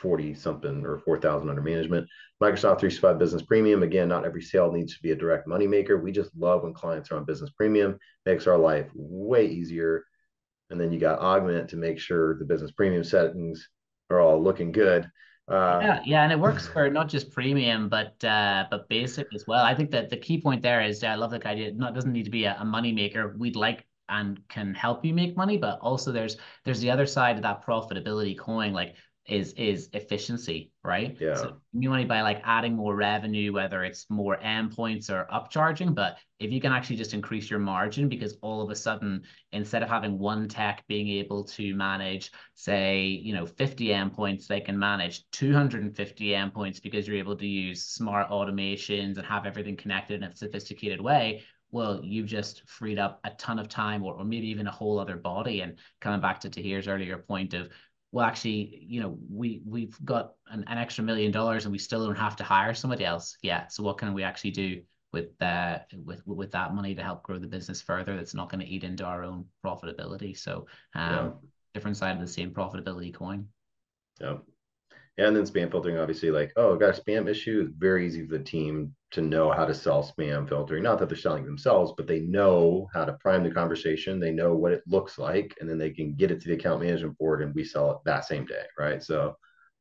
[0.00, 2.08] 40 something or 4,000 under management.
[2.42, 5.98] Microsoft 365 Business Premium, again, not every sale needs to be a direct money maker.
[5.98, 10.04] We just love when clients are on Business Premium, makes our life way easier.
[10.70, 13.68] And then you got Augmentt to make sure the Business Premium settings
[14.08, 15.08] are all looking good.
[15.50, 19.46] Uh, yeah, yeah, and it works for not just premium, but uh, but basic as
[19.48, 19.64] well.
[19.64, 21.72] I think that the key point there is I love the idea.
[21.72, 23.34] Not doesn't need to be a, a money maker.
[23.36, 27.36] We'd like and can help you make money, but also there's there's the other side
[27.36, 28.72] of that profitability coin.
[28.72, 28.94] Like
[29.30, 31.16] is is efficiency, right?
[31.20, 31.34] Yeah.
[31.34, 35.94] So you money by like adding more revenue, whether it's more endpoints or upcharging.
[35.94, 39.82] But if you can actually just increase your margin, because all of a sudden, instead
[39.82, 44.78] of having one tech being able to manage, say, you know, 50 endpoints, they can
[44.78, 50.30] manage 250 endpoints because you're able to use smart automations and have everything connected in
[50.30, 54.48] a sophisticated way well, you've just freed up a ton of time or, or maybe
[54.48, 55.60] even a whole other body.
[55.60, 57.68] And coming back to Tahir's earlier point of
[58.12, 62.06] well actually you know we we've got an, an extra million dollars and we still
[62.06, 64.80] don't have to hire somebody else yeah so what can we actually do
[65.12, 68.60] with uh with with that money to help grow the business further that's not going
[68.60, 71.30] to eat into our own profitability so um yeah.
[71.74, 73.46] different side of the same profitability coin
[74.20, 74.36] yeah
[75.18, 77.70] and then spam filtering, obviously, like, oh, got a spam issue.
[77.76, 80.82] Very easy for the team to know how to sell spam filtering.
[80.82, 84.20] Not that they're selling themselves, but they know how to prime the conversation.
[84.20, 86.82] They know what it looks like, and then they can get it to the account
[86.82, 88.64] management board and we sell it that same day.
[88.78, 89.02] Right.
[89.02, 89.36] So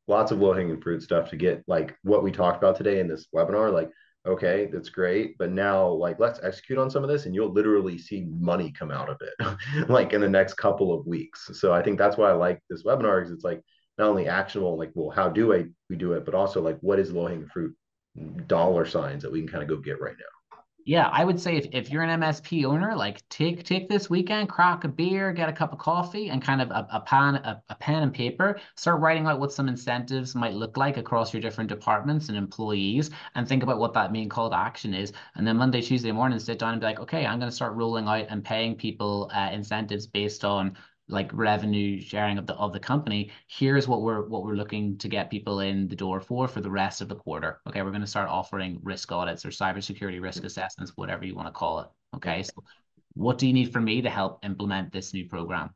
[0.08, 3.08] lots of low hanging fruit stuff to get like what we talked about today in
[3.08, 3.72] this webinar.
[3.72, 3.92] Like,
[4.26, 5.38] okay, that's great.
[5.38, 8.92] But now, like, let's execute on some of this, and you'll literally see money come
[8.92, 11.50] out of it, like in the next couple of weeks.
[11.54, 13.62] So I think that's why I like this webinar because it's like,
[14.00, 17.00] not only actionable, like, well, how do I we do it, but also like what
[17.00, 17.76] is low hanging fruit
[18.48, 20.40] dollar signs that we can kind of go get right now.
[20.86, 24.50] Yeah, I would say if, if you're an MSP owner, like take take this weekend,
[24.50, 27.62] crack a beer, get a cup of coffee, and kind of a, a pen a,
[27.70, 31.42] a pen and paper, start writing out what some incentives might look like across your
[31.42, 35.14] different departments and employees, and think about what that main call to action is.
[35.36, 37.76] And then Monday, Tuesday morning, sit down and be like, okay, I'm going to start
[37.76, 40.76] rolling out and paying people uh, incentives based on
[41.10, 45.08] like revenue sharing of the of the company here's what we're what we're looking to
[45.08, 47.60] get people in the door for for the rest of the quarter.
[47.68, 51.48] Okay we're going to start offering risk audits or cybersecurity risk assessments whatever you want
[51.48, 51.88] to call it.
[52.16, 52.54] Okay so
[53.14, 55.72] what do you need from me to help implement this new program?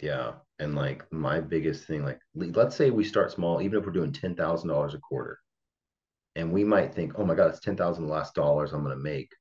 [0.00, 3.92] Yeah and like my biggest thing like let's say we start small even if we're
[3.92, 5.38] doing $10000 a quarter
[6.36, 9.32] and we might think oh my god it's $10000 last dollars i'm going to make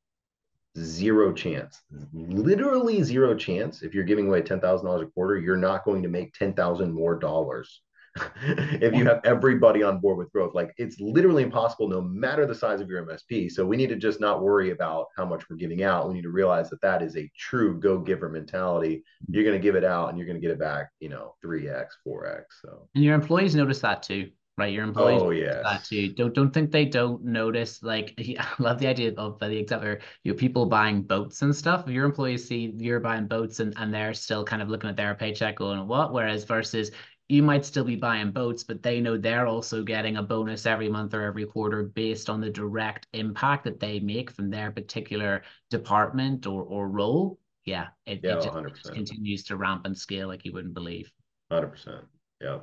[0.80, 1.82] zero chance,
[2.14, 3.82] literally zero chance.
[3.82, 6.54] If you're giving away ten thousand dollars a quarter, you're not going to make ten
[6.54, 7.82] thousand more dollars.
[8.82, 12.56] if you have everybody on board with growth, like it's literally impossible, no matter the
[12.56, 13.52] size of your MSP.
[13.52, 16.08] So we need to just not worry about how much we're giving out.
[16.08, 19.04] We need to realize that that is a true go giver mentality.
[19.30, 21.36] You're going to give it out and you're going to get it back, you know,
[21.42, 22.60] three x, four x.
[22.62, 24.74] So and your employees notice that too right?
[24.74, 25.62] Your employees oh, yeah.
[25.64, 26.10] that too.
[26.14, 27.82] Don't don't think they don't notice.
[27.82, 31.88] Like I love the idea of the example you know, people buying boats and stuff.
[31.88, 34.98] If your employees see you're buying boats and, and they're still kind of looking at
[34.98, 36.14] their paycheck going, what?
[36.14, 36.92] Whereas versus
[37.30, 40.90] you might still be buying boats, but they know they're also getting a bonus every
[40.90, 45.44] month or every quarter based on the direct impact that they make from their particular
[45.70, 47.40] department or, or role.
[47.66, 50.74] Yeah, it, yeah, it, just, it just continues to ramp and scale like you wouldn't
[50.74, 51.12] believe.
[51.52, 52.04] 100%.
[52.42, 52.60] Yeah.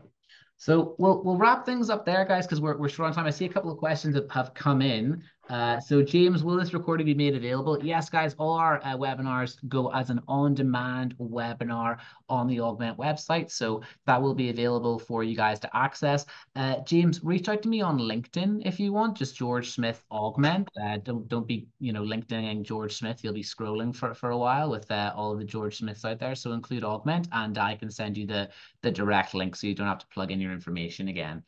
[0.59, 3.27] So we'll we'll wrap things up there, guys, because we're we're short on time.
[3.27, 5.23] I see a couple of questions that have come in.
[5.49, 7.79] Uh, so James, will this recording be made available?
[7.83, 13.51] Yes, guys, all our uh, webinars go as an on-demand webinar on the Augmentt website.
[13.51, 16.27] So that will be available for you guys to access.
[16.57, 20.67] Uh, James, reach out to me on LinkedIn if you want, just George Smith Augmentt.
[20.83, 23.23] Uh, don't don't be, you know, LinkedIn George Smith.
[23.23, 26.19] You'll be scrolling for, for a while with uh, all of the George Smiths out
[26.19, 26.35] there.
[26.35, 28.49] So include Augmentt and I can send you the,
[28.83, 31.45] the direct link so you don't have to plug in your information again.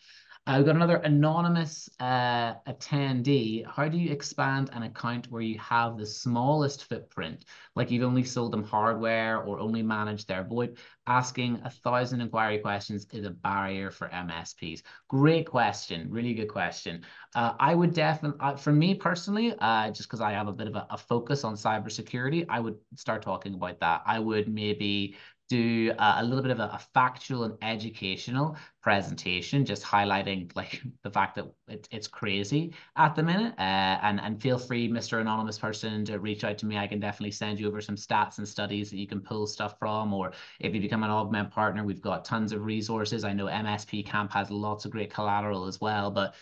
[0.48, 3.66] Uh, we've got another anonymous uh, attendee.
[3.66, 7.44] How do you expand an account where you have the smallest footprint,
[7.76, 10.78] like you've only sold them hardware or only managed their VoIP?
[11.06, 14.80] Asking a thousand inquiry questions is a barrier for MSPs.
[15.08, 17.02] Great question, really good question.
[17.34, 20.66] Uh, I would definitely, uh, for me personally, uh, just because I have a bit
[20.66, 24.00] of a, a focus on cybersecurity, I would start talking about that.
[24.06, 25.14] I would maybe
[25.48, 30.82] do uh, a little bit of a, a, factual and educational presentation, just highlighting like
[31.02, 33.54] the fact that it, it's crazy at the minute.
[33.58, 35.20] Uh, and and feel free, Mr.
[35.20, 36.76] Anonymous person, to reach out to me.
[36.76, 39.78] I can definitely send you over some stats and studies that you can pull stuff
[39.78, 40.12] from.
[40.12, 43.24] Or if you become an Augmentt partner, we've got tons of resources.
[43.24, 46.34] I know MSP Camp has lots of great collateral as well, but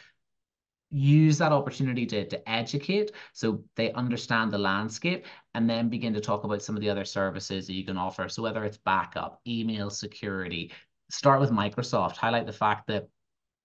[0.90, 6.20] use that opportunity to, to educate so they understand the landscape and then begin to
[6.20, 8.28] talk about some of the other services that you can offer.
[8.28, 10.72] So whether it's backup, email security,
[11.10, 13.08] start with Microsoft, highlight the fact that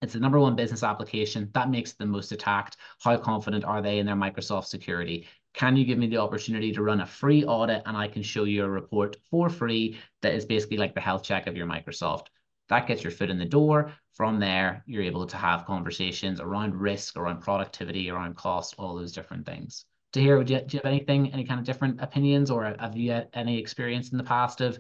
[0.02, 2.78] it's the number one business application that makes the most attacked.
[3.04, 5.28] How confident are they in their Microsoft security?
[5.54, 8.46] Can you give me the opportunity to run a free audit and I can show
[8.46, 12.28] you a report for free that is basically like the health check of your Microsoft?
[12.70, 13.94] That gets your foot in the door.
[14.14, 19.14] From there, you're able to have conversations around risk, around productivity, around cost, all those
[19.14, 19.86] different things.
[20.12, 23.12] Tahir, do you, do you have anything, any kind of different opinions, or have you
[23.12, 24.78] had any experience in the past of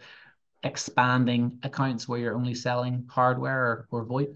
[0.63, 4.35] expanding accounts where you're only selling hardware or, or VoIP?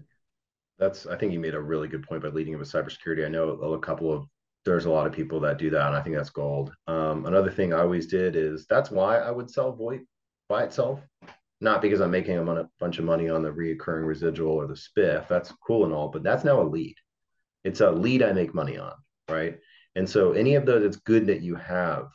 [0.78, 3.24] That's, I think you made a really good point by leading with cybersecurity.
[3.24, 4.26] I know a couple of
[4.64, 6.74] there's a lot of people that do that, and I think that's gold.
[6.88, 10.04] Um, another thing I always did is that's why I would sell VoIP
[10.48, 11.00] by itself
[11.60, 15.28] not because I'm making a bunch of money on the reoccurring residual or the spiff.
[15.28, 16.96] That's cool and all, but that's now a lead.
[17.64, 18.92] It's a lead I make money on,
[19.28, 19.58] right?
[19.94, 22.08] And so any of those, it's good that you have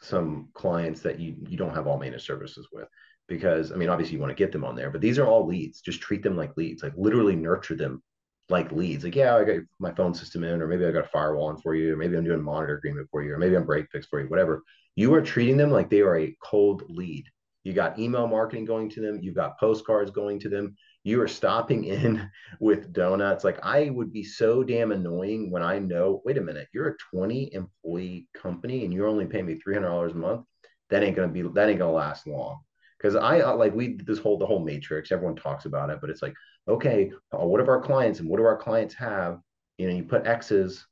[0.00, 2.88] some clients that you you don't have all managed services with,
[3.28, 5.46] because I mean, obviously you want to get them on there, but these are all
[5.46, 5.80] leads.
[5.80, 8.02] Just treat them like leads, like literally nurture them
[8.48, 9.04] like leads.
[9.04, 11.60] Like, yeah, I got my phone system in, or maybe I got a firewall on
[11.60, 13.86] for you, or maybe I'm doing a monitor agreement for you, or maybe I'm break
[13.92, 14.62] fix for you, whatever.
[14.94, 17.26] You are treating them like they are a cold lead
[17.66, 19.18] you got email marketing going to them.
[19.20, 20.76] You've got postcards going to them.
[21.02, 23.42] You are stopping in with donuts.
[23.42, 27.16] Like I would be so damn annoying when I know, wait a minute, you're a
[27.16, 30.46] 20 employee company and you're only paying me $300 a month.
[30.90, 32.60] That ain't to be, that ain't to last long.
[33.02, 36.22] Cause I like, we, this whole, the whole matrix, everyone talks about it, but it's
[36.22, 36.34] like,
[36.68, 39.40] okay, uh, what of our clients and what do our clients have?
[39.76, 40.86] You know, you put X's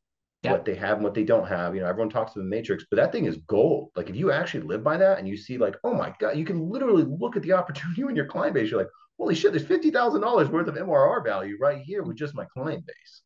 [0.53, 1.75] what they have and what they don't have.
[1.75, 3.91] You know, everyone talks to the matrix, but that thing is gold.
[3.97, 6.45] Like if you actually live by that and you see like, oh my God, you
[6.45, 8.71] can literally look at the opportunity in your client base.
[8.71, 12.17] You're like, holy shit, there's fifty thousand dollars worth of MRR value right here with
[12.17, 13.23] just my client base.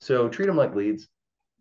[0.00, 1.08] So treat them like leads.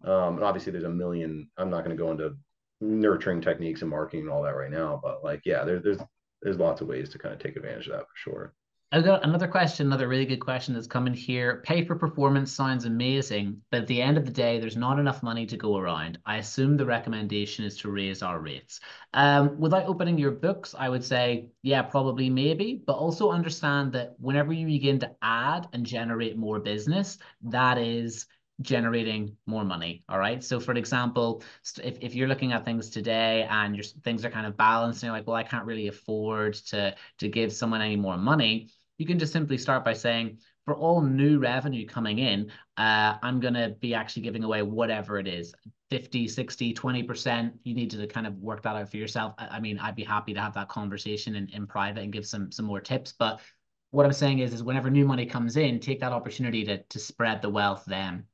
[0.04, 1.50] Um, and obviously there's a million.
[1.58, 2.36] I'm not going to go into
[2.82, 6.00] nurturing techniques and marketing and all that right now, but like, yeah, there, there's
[6.42, 8.54] there's lots of ways to kind of take advantage of that for sure.
[8.94, 11.62] I've got another question, another really good question that's coming here.
[11.66, 15.24] Pay for performance sounds amazing, but at the end of the day, there's not enough
[15.24, 16.20] money to go around.
[16.26, 18.82] I assume the recommendation is to raise our rates.
[19.14, 24.16] Um, without opening your books, I would say, yeah, probably, maybe, but also understand that
[24.20, 28.26] whenever you begin to add and generate more business, that is
[28.62, 31.42] generating more money all right so for example
[31.84, 35.08] if, if you're looking at things today and your things are kind of balanced and
[35.08, 38.70] you're like well i can't really afford to to give someone any more money
[39.02, 43.40] you can just simply start by saying, for all new revenue coming in, uh, I'm
[43.40, 45.56] going to be actually giving away whatever it is
[45.90, 47.52] 50, 60, 20%.
[47.64, 49.34] You need to kind of work that out for yourself.
[49.40, 52.28] I, I mean, I'd be happy to have that conversation in, in private and give
[52.28, 53.16] some some more tips.
[53.18, 53.42] But
[53.90, 57.00] what I'm saying is, is whenever new money comes in, take that opportunity to to
[57.00, 58.26] spread the wealth then.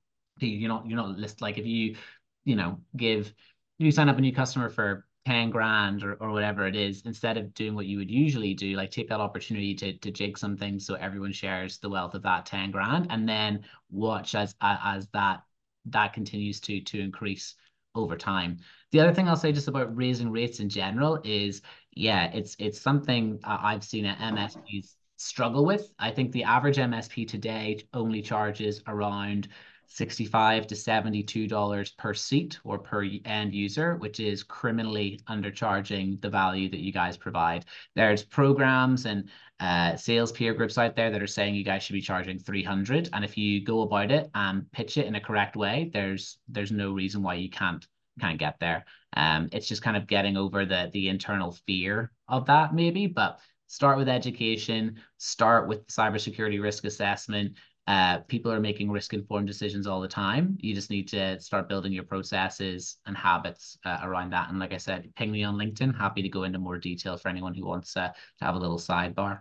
[0.42, 1.96] You're not, you're not list like if you,
[2.44, 3.34] you know, give,
[3.80, 7.36] you sign up a new customer for 10 grand or, or whatever it is, instead
[7.36, 10.80] of doing what you would usually do, like take that opportunity to, to jig something
[10.80, 13.62] so everyone shares the wealth of that 10 grand and then
[13.92, 15.42] watch as as that
[15.84, 17.56] that continues to to increase
[17.94, 18.58] over time.
[18.92, 21.62] The other thing I'll say just about raising rates in general is,
[21.92, 25.92] yeah, it's it's something I've seen at MSPs struggle with.
[26.00, 29.50] I think the average MSP today only charges around
[29.88, 36.30] 65 to 72 dollars per seat or per end user which is criminally undercharging the
[36.30, 37.66] value that you guys provide.
[37.96, 39.30] There's programs and
[39.60, 43.10] uh, sales peer groups out there that are saying you guys should be charging 300
[43.14, 46.72] and if you go about it and pitch it in a correct way there's there's
[46.72, 47.88] no reason why you can't
[48.20, 48.86] can't get there.
[49.16, 53.40] Um it's just kind of getting over the the internal fear of that maybe but
[53.68, 57.54] start with education start with cybersecurity risk assessment
[57.88, 60.58] uh, people are making risk informed decisions all the time.
[60.60, 64.50] You just need to start building your processes and habits uh, around that.
[64.50, 65.98] And like I said, ping me on LinkedIn.
[65.98, 68.78] Happy to go into more detail for anyone who wants uh, to have a little
[68.78, 69.40] sidebar.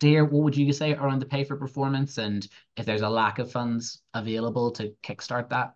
[0.00, 3.38] Tahir, what would you say around the pay for performance and if there's a lack
[3.38, 5.74] of funds available to kickstart that?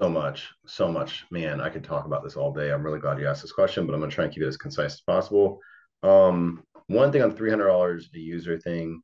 [0.00, 1.24] So much, so much.
[1.30, 2.72] Man, I could talk about this all day.
[2.72, 4.48] I'm really glad you asked this question, but I'm going to try and keep it
[4.48, 5.60] as concise as possible.
[6.04, 9.02] Um, one thing on $300 a user thing,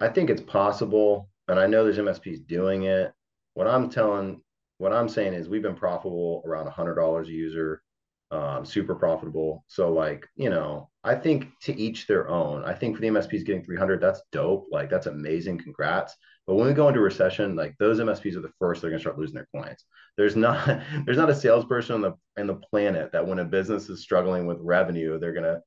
[0.00, 3.12] I think it's possible and I know there's MSPs doing it.
[3.54, 4.40] What I'm telling,
[4.78, 7.82] what I'm saying is we've been profitable around hundred dollars a user,
[8.30, 9.64] um, super profitable.
[9.66, 12.64] So like, you know, I think to each their own.
[12.64, 14.66] I think for the MSPs getting 300, that's dope.
[14.70, 15.58] Like that's amazing.
[15.58, 16.14] Congrats.
[16.46, 19.18] But when we go into recession, like those MSPs are the first they're gonna start
[19.18, 19.84] losing their clients.
[20.16, 23.88] There's not there's not a salesperson on the in the planet that when a business
[23.88, 25.60] is struggling with revenue, they're gonna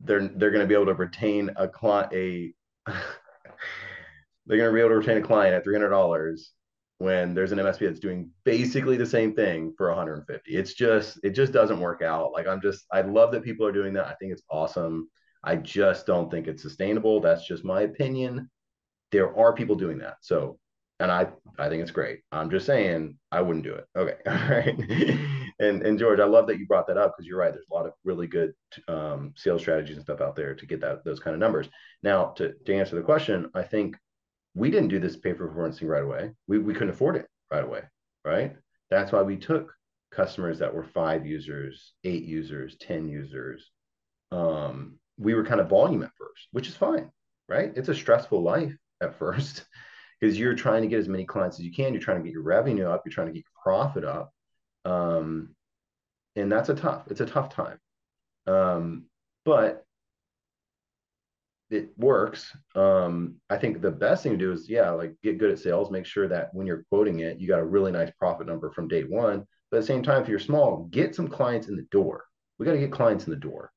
[0.00, 2.54] they're they're gonna be able to retain a client a
[4.46, 6.40] they're going to be able to retain a client at $300
[7.00, 10.54] when there's an MSP that's doing basically the same thing for 150.
[10.54, 12.32] It's just it just doesn't work out.
[12.32, 14.06] Like I'm just I love that people are doing that.
[14.06, 15.08] I think it's awesome.
[15.42, 17.20] I just don't think it's sustainable.
[17.20, 18.50] That's just my opinion.
[19.12, 20.16] There are people doing that.
[20.20, 20.58] So
[21.00, 21.28] and I
[21.58, 22.20] I think it's great.
[22.32, 23.86] I'm just saying I wouldn't do it.
[23.96, 24.16] Okay.
[24.26, 24.78] All right.
[25.58, 27.52] and and George, I love that you brought that up because you're right.
[27.52, 28.52] There's a lot of really good
[28.88, 31.70] um, sales strategies and stuff out there to get that those kind of numbers.
[32.02, 33.96] Now, to to answer the question, I think
[34.54, 36.32] we didn't do this pay for performance right away.
[36.46, 37.82] We, we couldn't afford it right away,
[38.24, 38.56] right?
[38.90, 39.72] That's why we took
[40.10, 43.70] customers that were five users, eight users, 10 users.
[44.32, 47.10] Um, we were kind of volume at first, which is fine,
[47.48, 47.72] right?
[47.76, 49.64] It's a stressful life at first
[50.20, 51.92] because you're trying to get as many clients as you can.
[51.92, 53.02] You're trying to get your revenue up.
[53.04, 54.32] You're trying to get your profit up.
[54.84, 55.54] Um,
[56.36, 57.78] and that's a tough, it's a tough time.
[58.46, 59.04] Um,
[59.44, 59.84] but
[61.70, 62.54] it works.
[62.74, 65.90] Um, I think the best thing to do is, yeah, like get good at sales,
[65.90, 68.88] make sure that when you're quoting it, you got a really nice profit number from
[68.88, 69.46] day one.
[69.70, 72.24] But at the same time, if you're small, get some clients in the door.
[72.58, 73.72] We got to get clients in the door,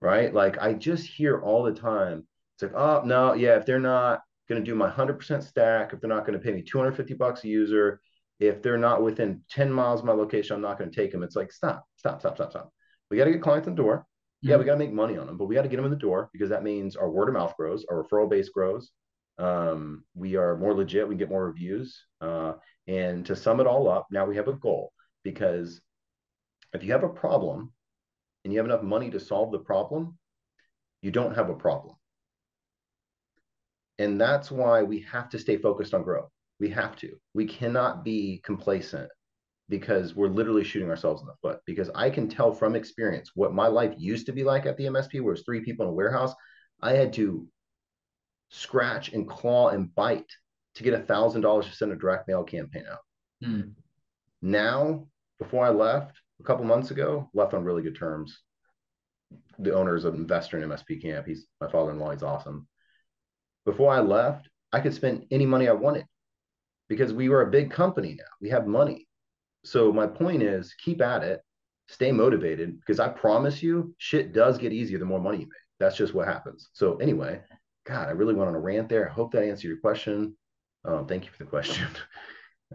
[0.00, 0.32] right?
[0.32, 4.20] Like I just hear all the time, it's like, oh, no, yeah, if they're not
[4.48, 7.44] going to do my 100% stack, if they're not going to pay me 250 bucks
[7.44, 8.00] a user,
[8.40, 11.22] if they're not within 10 miles of my location, I'm not going to take them.
[11.22, 12.72] It's like, stop, stop, stop, stop, stop.
[13.10, 14.06] We got to get clients in the door
[14.42, 15.92] yeah, we got to make money on them, but we got to get them in
[15.92, 18.90] the door because that means our word of mouth grows, our referral base grows.
[19.38, 21.08] Um, we are more legit.
[21.08, 21.96] We get more reviews.
[22.20, 22.54] Uh,
[22.88, 25.80] and to sum it all up, now we have a goal because
[26.72, 27.72] if you have a problem
[28.44, 30.18] and you have enough money to solve the problem,
[31.02, 31.94] you don't have a problem.
[33.98, 36.30] And that's why we have to stay focused on growth.
[36.58, 37.12] We have to.
[37.32, 39.08] We cannot be complacent
[39.68, 41.60] because we're literally shooting ourselves in the foot.
[41.66, 44.86] Because I can tell from experience what my life used to be like at the
[44.86, 46.34] MSP, where it's three people in a warehouse.
[46.80, 47.46] I had to
[48.50, 50.30] scratch and claw and bite
[50.74, 52.98] to get a thousand dollars to send a direct mail campaign out.
[53.42, 53.60] Hmm.
[54.40, 55.06] Now,
[55.38, 58.38] before I left a couple months ago, left on really good terms.
[59.58, 61.26] The owner is an investor in MSP Camp.
[61.26, 62.10] He's my father-in-law.
[62.10, 62.66] He's awesome.
[63.64, 66.06] Before I left, I could spend any money I wanted
[66.88, 68.24] because we were a big company now.
[68.40, 69.06] We have money.
[69.64, 71.40] So my point is keep at it,
[71.88, 75.52] stay motivated because I promise you shit does get easier the more money you make.
[75.78, 76.70] That's just what happens.
[76.72, 77.40] So anyway,
[77.84, 79.08] God, I really went on a rant there.
[79.08, 80.36] I hope that answered your question.
[80.84, 81.86] Um, thank you for the question.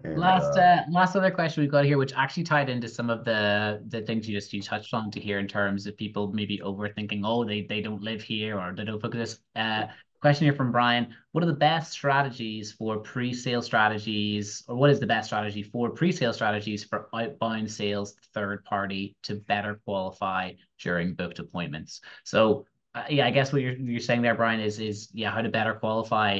[0.04, 3.10] And, last uh, uh, last other question we've got here, which actually tied into some
[3.10, 6.60] of the the things you just you touched on Tahir in terms of people maybe
[6.60, 9.40] overthinking, oh, they they don't live here or they don't focus.
[9.56, 9.86] Uh,
[10.20, 11.14] Question here from Brian.
[11.32, 15.92] What are the best strategies for pre-sale strategies, or what is the best strategy for
[15.92, 22.02] pre-sale strategies for outbound sales third party to better qualify during booked appointments?
[22.24, 22.66] So
[22.96, 25.50] uh, yeah, I guess what you're you're saying there, Brian, is is yeah, how to
[25.50, 26.40] better qualify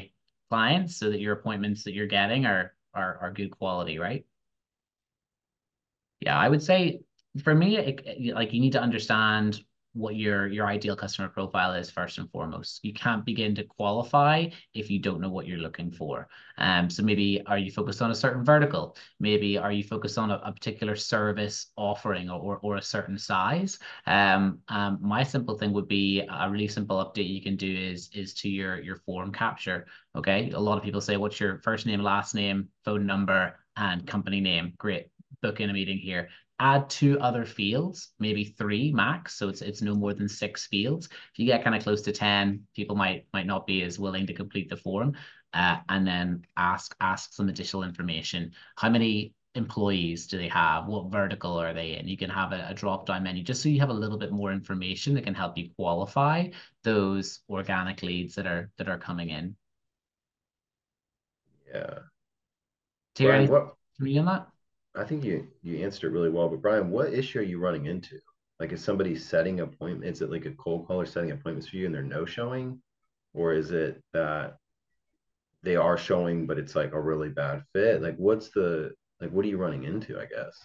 [0.50, 4.26] clients so that your appointments that you're getting are are are good quality, right?
[6.20, 7.02] Yeah, I would say
[7.44, 9.62] for me, it, like you need to understand
[9.98, 12.80] what your your ideal customer profile is first and foremost.
[12.84, 16.28] You can't begin to qualify if you don't know what you're looking for.
[16.58, 18.96] Um, so maybe are you focused on a certain vertical?
[19.20, 23.80] Maybe are you focused on a, a particular service offering or, or a certain size?
[24.06, 28.10] Um, um, my simple thing would be a really simple update you can do is
[28.14, 29.88] is to your your form capture.
[30.16, 34.06] Okay, a lot of people say, "What's your first name, last name, phone number?" and
[34.08, 34.74] company name.
[34.78, 35.08] Great.
[35.42, 36.30] Book in a meeting here.
[36.60, 39.36] Add two other fields, maybe three max.
[39.38, 41.08] So it's it's no more than six fields.
[41.08, 44.26] If you get kind of close to 10, people might might not be as willing
[44.28, 45.14] to complete the form.
[45.54, 48.52] Uh, and then ask ask some additional information.
[48.76, 50.88] How many employees do they have?
[50.88, 52.08] What vertical are they in?
[52.08, 54.32] You can have a, a drop down menu just so you have a little bit
[54.32, 56.48] more information that can help you qualify
[56.84, 59.56] those organic leads that are that are coming in.
[61.74, 62.00] Yeah.
[63.16, 63.76] Do you Brian, what,
[64.20, 64.48] on that?
[64.98, 66.50] I think you you answered it really well.
[66.50, 68.20] But Brian, what issue are you running into?
[68.60, 70.18] Like, is somebody setting appointments?
[70.18, 72.82] Is it like a cold caller setting appointments for you and they're no showing,
[73.34, 74.58] or is it that
[75.64, 78.02] they are showing but it's like a really bad fit?
[78.02, 78.92] Like, what's the
[79.22, 79.30] like?
[79.32, 80.20] What are you running into?
[80.20, 80.58] I guess.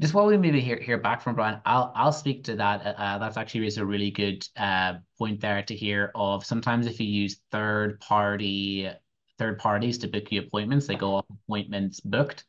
[0.00, 2.84] Just while we maybe hear hear back from Brian, I'll I'll speak to that.
[2.84, 6.10] Uh, uh that's actually is a really good uh, point there Tahir.
[6.16, 8.90] Of sometimes if you use third party
[9.38, 12.44] third parties to book you appointments, they go off appointments booked.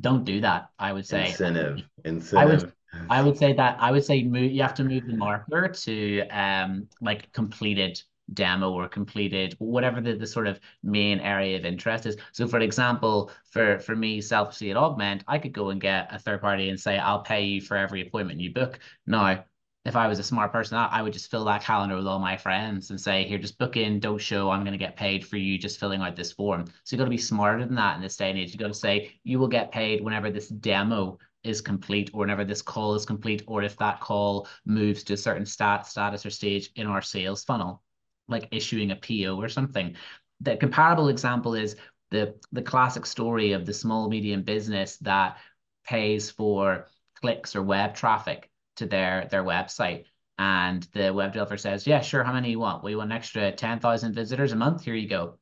[0.00, 0.68] Don't do that.
[0.78, 1.82] I would say incentive.
[2.04, 2.38] Incentive.
[2.38, 2.72] I would
[3.10, 4.52] I would say that I would say move.
[4.52, 8.00] You have to move the marker to um like completed
[8.34, 12.60] demo or completed whatever the, the sort of main area of interest is so for
[12.60, 16.70] example for for me selfishly at Augmentt i could go and get a third party
[16.70, 19.44] and say i'll pay you for every appointment you book now
[19.84, 22.36] if i was a smart person i would just fill that calendar with all my
[22.36, 25.36] friends and say here just book in don't show i'm going to get paid for
[25.36, 26.66] you just filling out this form.
[26.84, 28.52] So you got to be smarter than that in this day and age.
[28.52, 32.44] You got to say you will get paid whenever this demo is complete or whenever
[32.44, 36.30] this call is complete or if that call moves to a certain stat status or
[36.30, 37.82] stage in our sales funnel
[38.28, 39.96] like issuing a PO or something.
[40.40, 41.76] The comparable example is
[42.10, 45.38] the the classic story of the small medium business that
[45.84, 46.86] pays for
[47.20, 50.04] clicks or web traffic to their their website.
[50.38, 52.84] And the web developer says yeah sure how many you want?
[52.84, 54.82] We want an extra 10,000 visitors a month.
[54.82, 55.38] Here you go.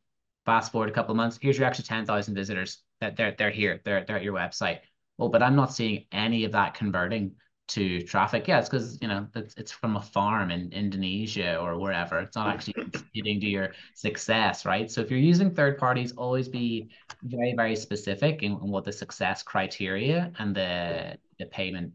[0.46, 1.38] Fast forward a couple of months.
[1.40, 3.80] Here's your extra 10,000 visitors that they're they're here.
[3.84, 4.80] They're they're at your website.
[5.18, 7.32] Well but I'm not seeing any of that converting
[7.70, 8.48] to traffic.
[8.48, 12.18] Yeah, it's because you know it's it's from a farm in Indonesia or wherever.
[12.18, 14.90] It's not actually contributing to your success, right?
[14.90, 16.90] So if you're using third parties, always be
[17.22, 21.92] very very specific in, in what the success criteria and the the payment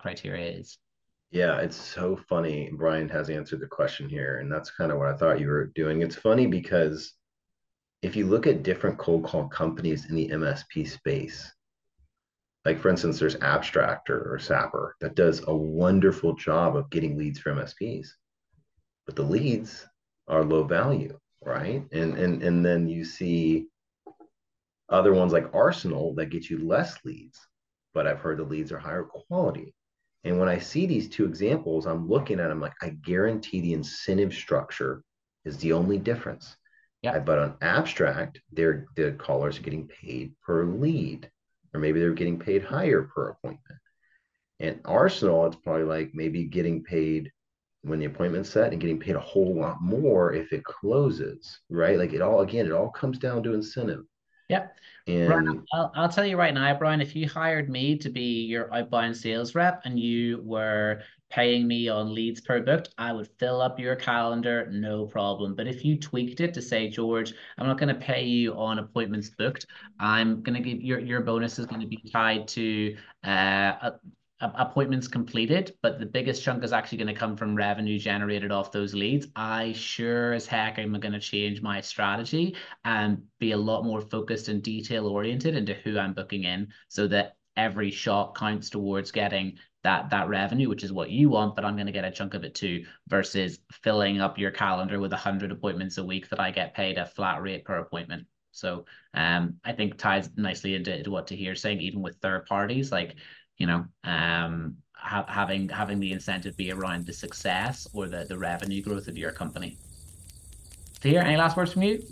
[0.00, 0.78] criteria is.
[1.30, 2.70] Yeah, it's so funny.
[2.72, 5.66] Brian has answered the question here, and that's kind of what I thought you were
[5.74, 6.00] doing.
[6.00, 7.12] It's funny because
[8.02, 11.52] if you look at different cold call companies in the MSP space,
[12.64, 17.38] like for instance, there's Abstractor or Sapper that does a wonderful job of getting leads
[17.38, 18.08] from MSPs,
[19.06, 19.86] but the leads
[20.28, 21.84] are low value, right?
[21.92, 23.68] And and and then you see
[24.88, 27.38] other ones like Arsenal that get you less leads,
[27.98, 29.74] but I've heard the leads are higher quality.
[30.22, 33.72] And when I see these two examples, I'm looking at them like I guarantee the
[33.72, 35.02] incentive structure
[35.44, 36.56] is the only difference.
[37.02, 37.18] Yeah.
[37.18, 41.28] But on Abstrakt, they're the callers are getting paid per lead
[41.74, 43.80] or maybe they're getting paid higher per appointment.
[44.60, 47.32] And Arsenal, it's probably like maybe getting paid
[47.82, 51.98] when the appointment's set and getting paid a whole lot more if it closes, right?
[51.98, 54.04] Like it all, again, it all comes down to incentive.
[54.48, 54.78] Yep.
[55.06, 58.44] And Brian, I'll, I'll tell you right now, Brian, if you hired me to be
[58.44, 63.28] your outbound sales rep and you were paying me on leads per booked, I would
[63.38, 65.54] fill up your calendar, no problem.
[65.54, 68.78] But if you tweaked it to say, George, I'm not going to pay you on
[68.78, 69.66] appointments booked.
[70.00, 73.90] I'm going to give your your bonus is going to be tied to uh,
[74.40, 78.72] appointments completed, but the biggest chunk is actually going to come from revenue generated off
[78.72, 79.26] those leads.
[79.34, 84.00] I sure as heck am going to change my strategy and be a lot more
[84.00, 89.10] focused and detail oriented into who I'm booking in so that every shot counts towards
[89.10, 92.10] getting that that revenue, which is what you want, but I'm going to get a
[92.10, 96.40] chunk of it too, versus filling up your calendar with 100 appointments a week that
[96.40, 98.26] I get paid a flat rate per appointment.
[98.52, 102.90] So um, I think ties nicely into, into what hear saying, even with third parties,
[102.90, 103.16] like
[103.58, 108.38] you know, um, ha- having having the incentive be around the success or the, the
[108.38, 109.76] revenue growth of your company.
[111.00, 112.02] Tahir, any last words from you?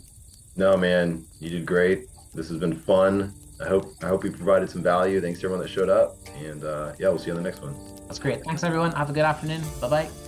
[0.57, 2.07] No, man, you did great.
[2.35, 3.35] This has been fun.
[3.61, 5.21] I hope I hope you provided some value.
[5.21, 7.63] Thanks to everyone that showed up, and uh, yeah, we'll see you on the next
[7.63, 7.75] one.
[8.07, 8.45] That's great.
[8.45, 8.93] Thanks everyone.
[8.93, 9.63] Have a good afternoon.
[9.81, 10.26] Bye bye.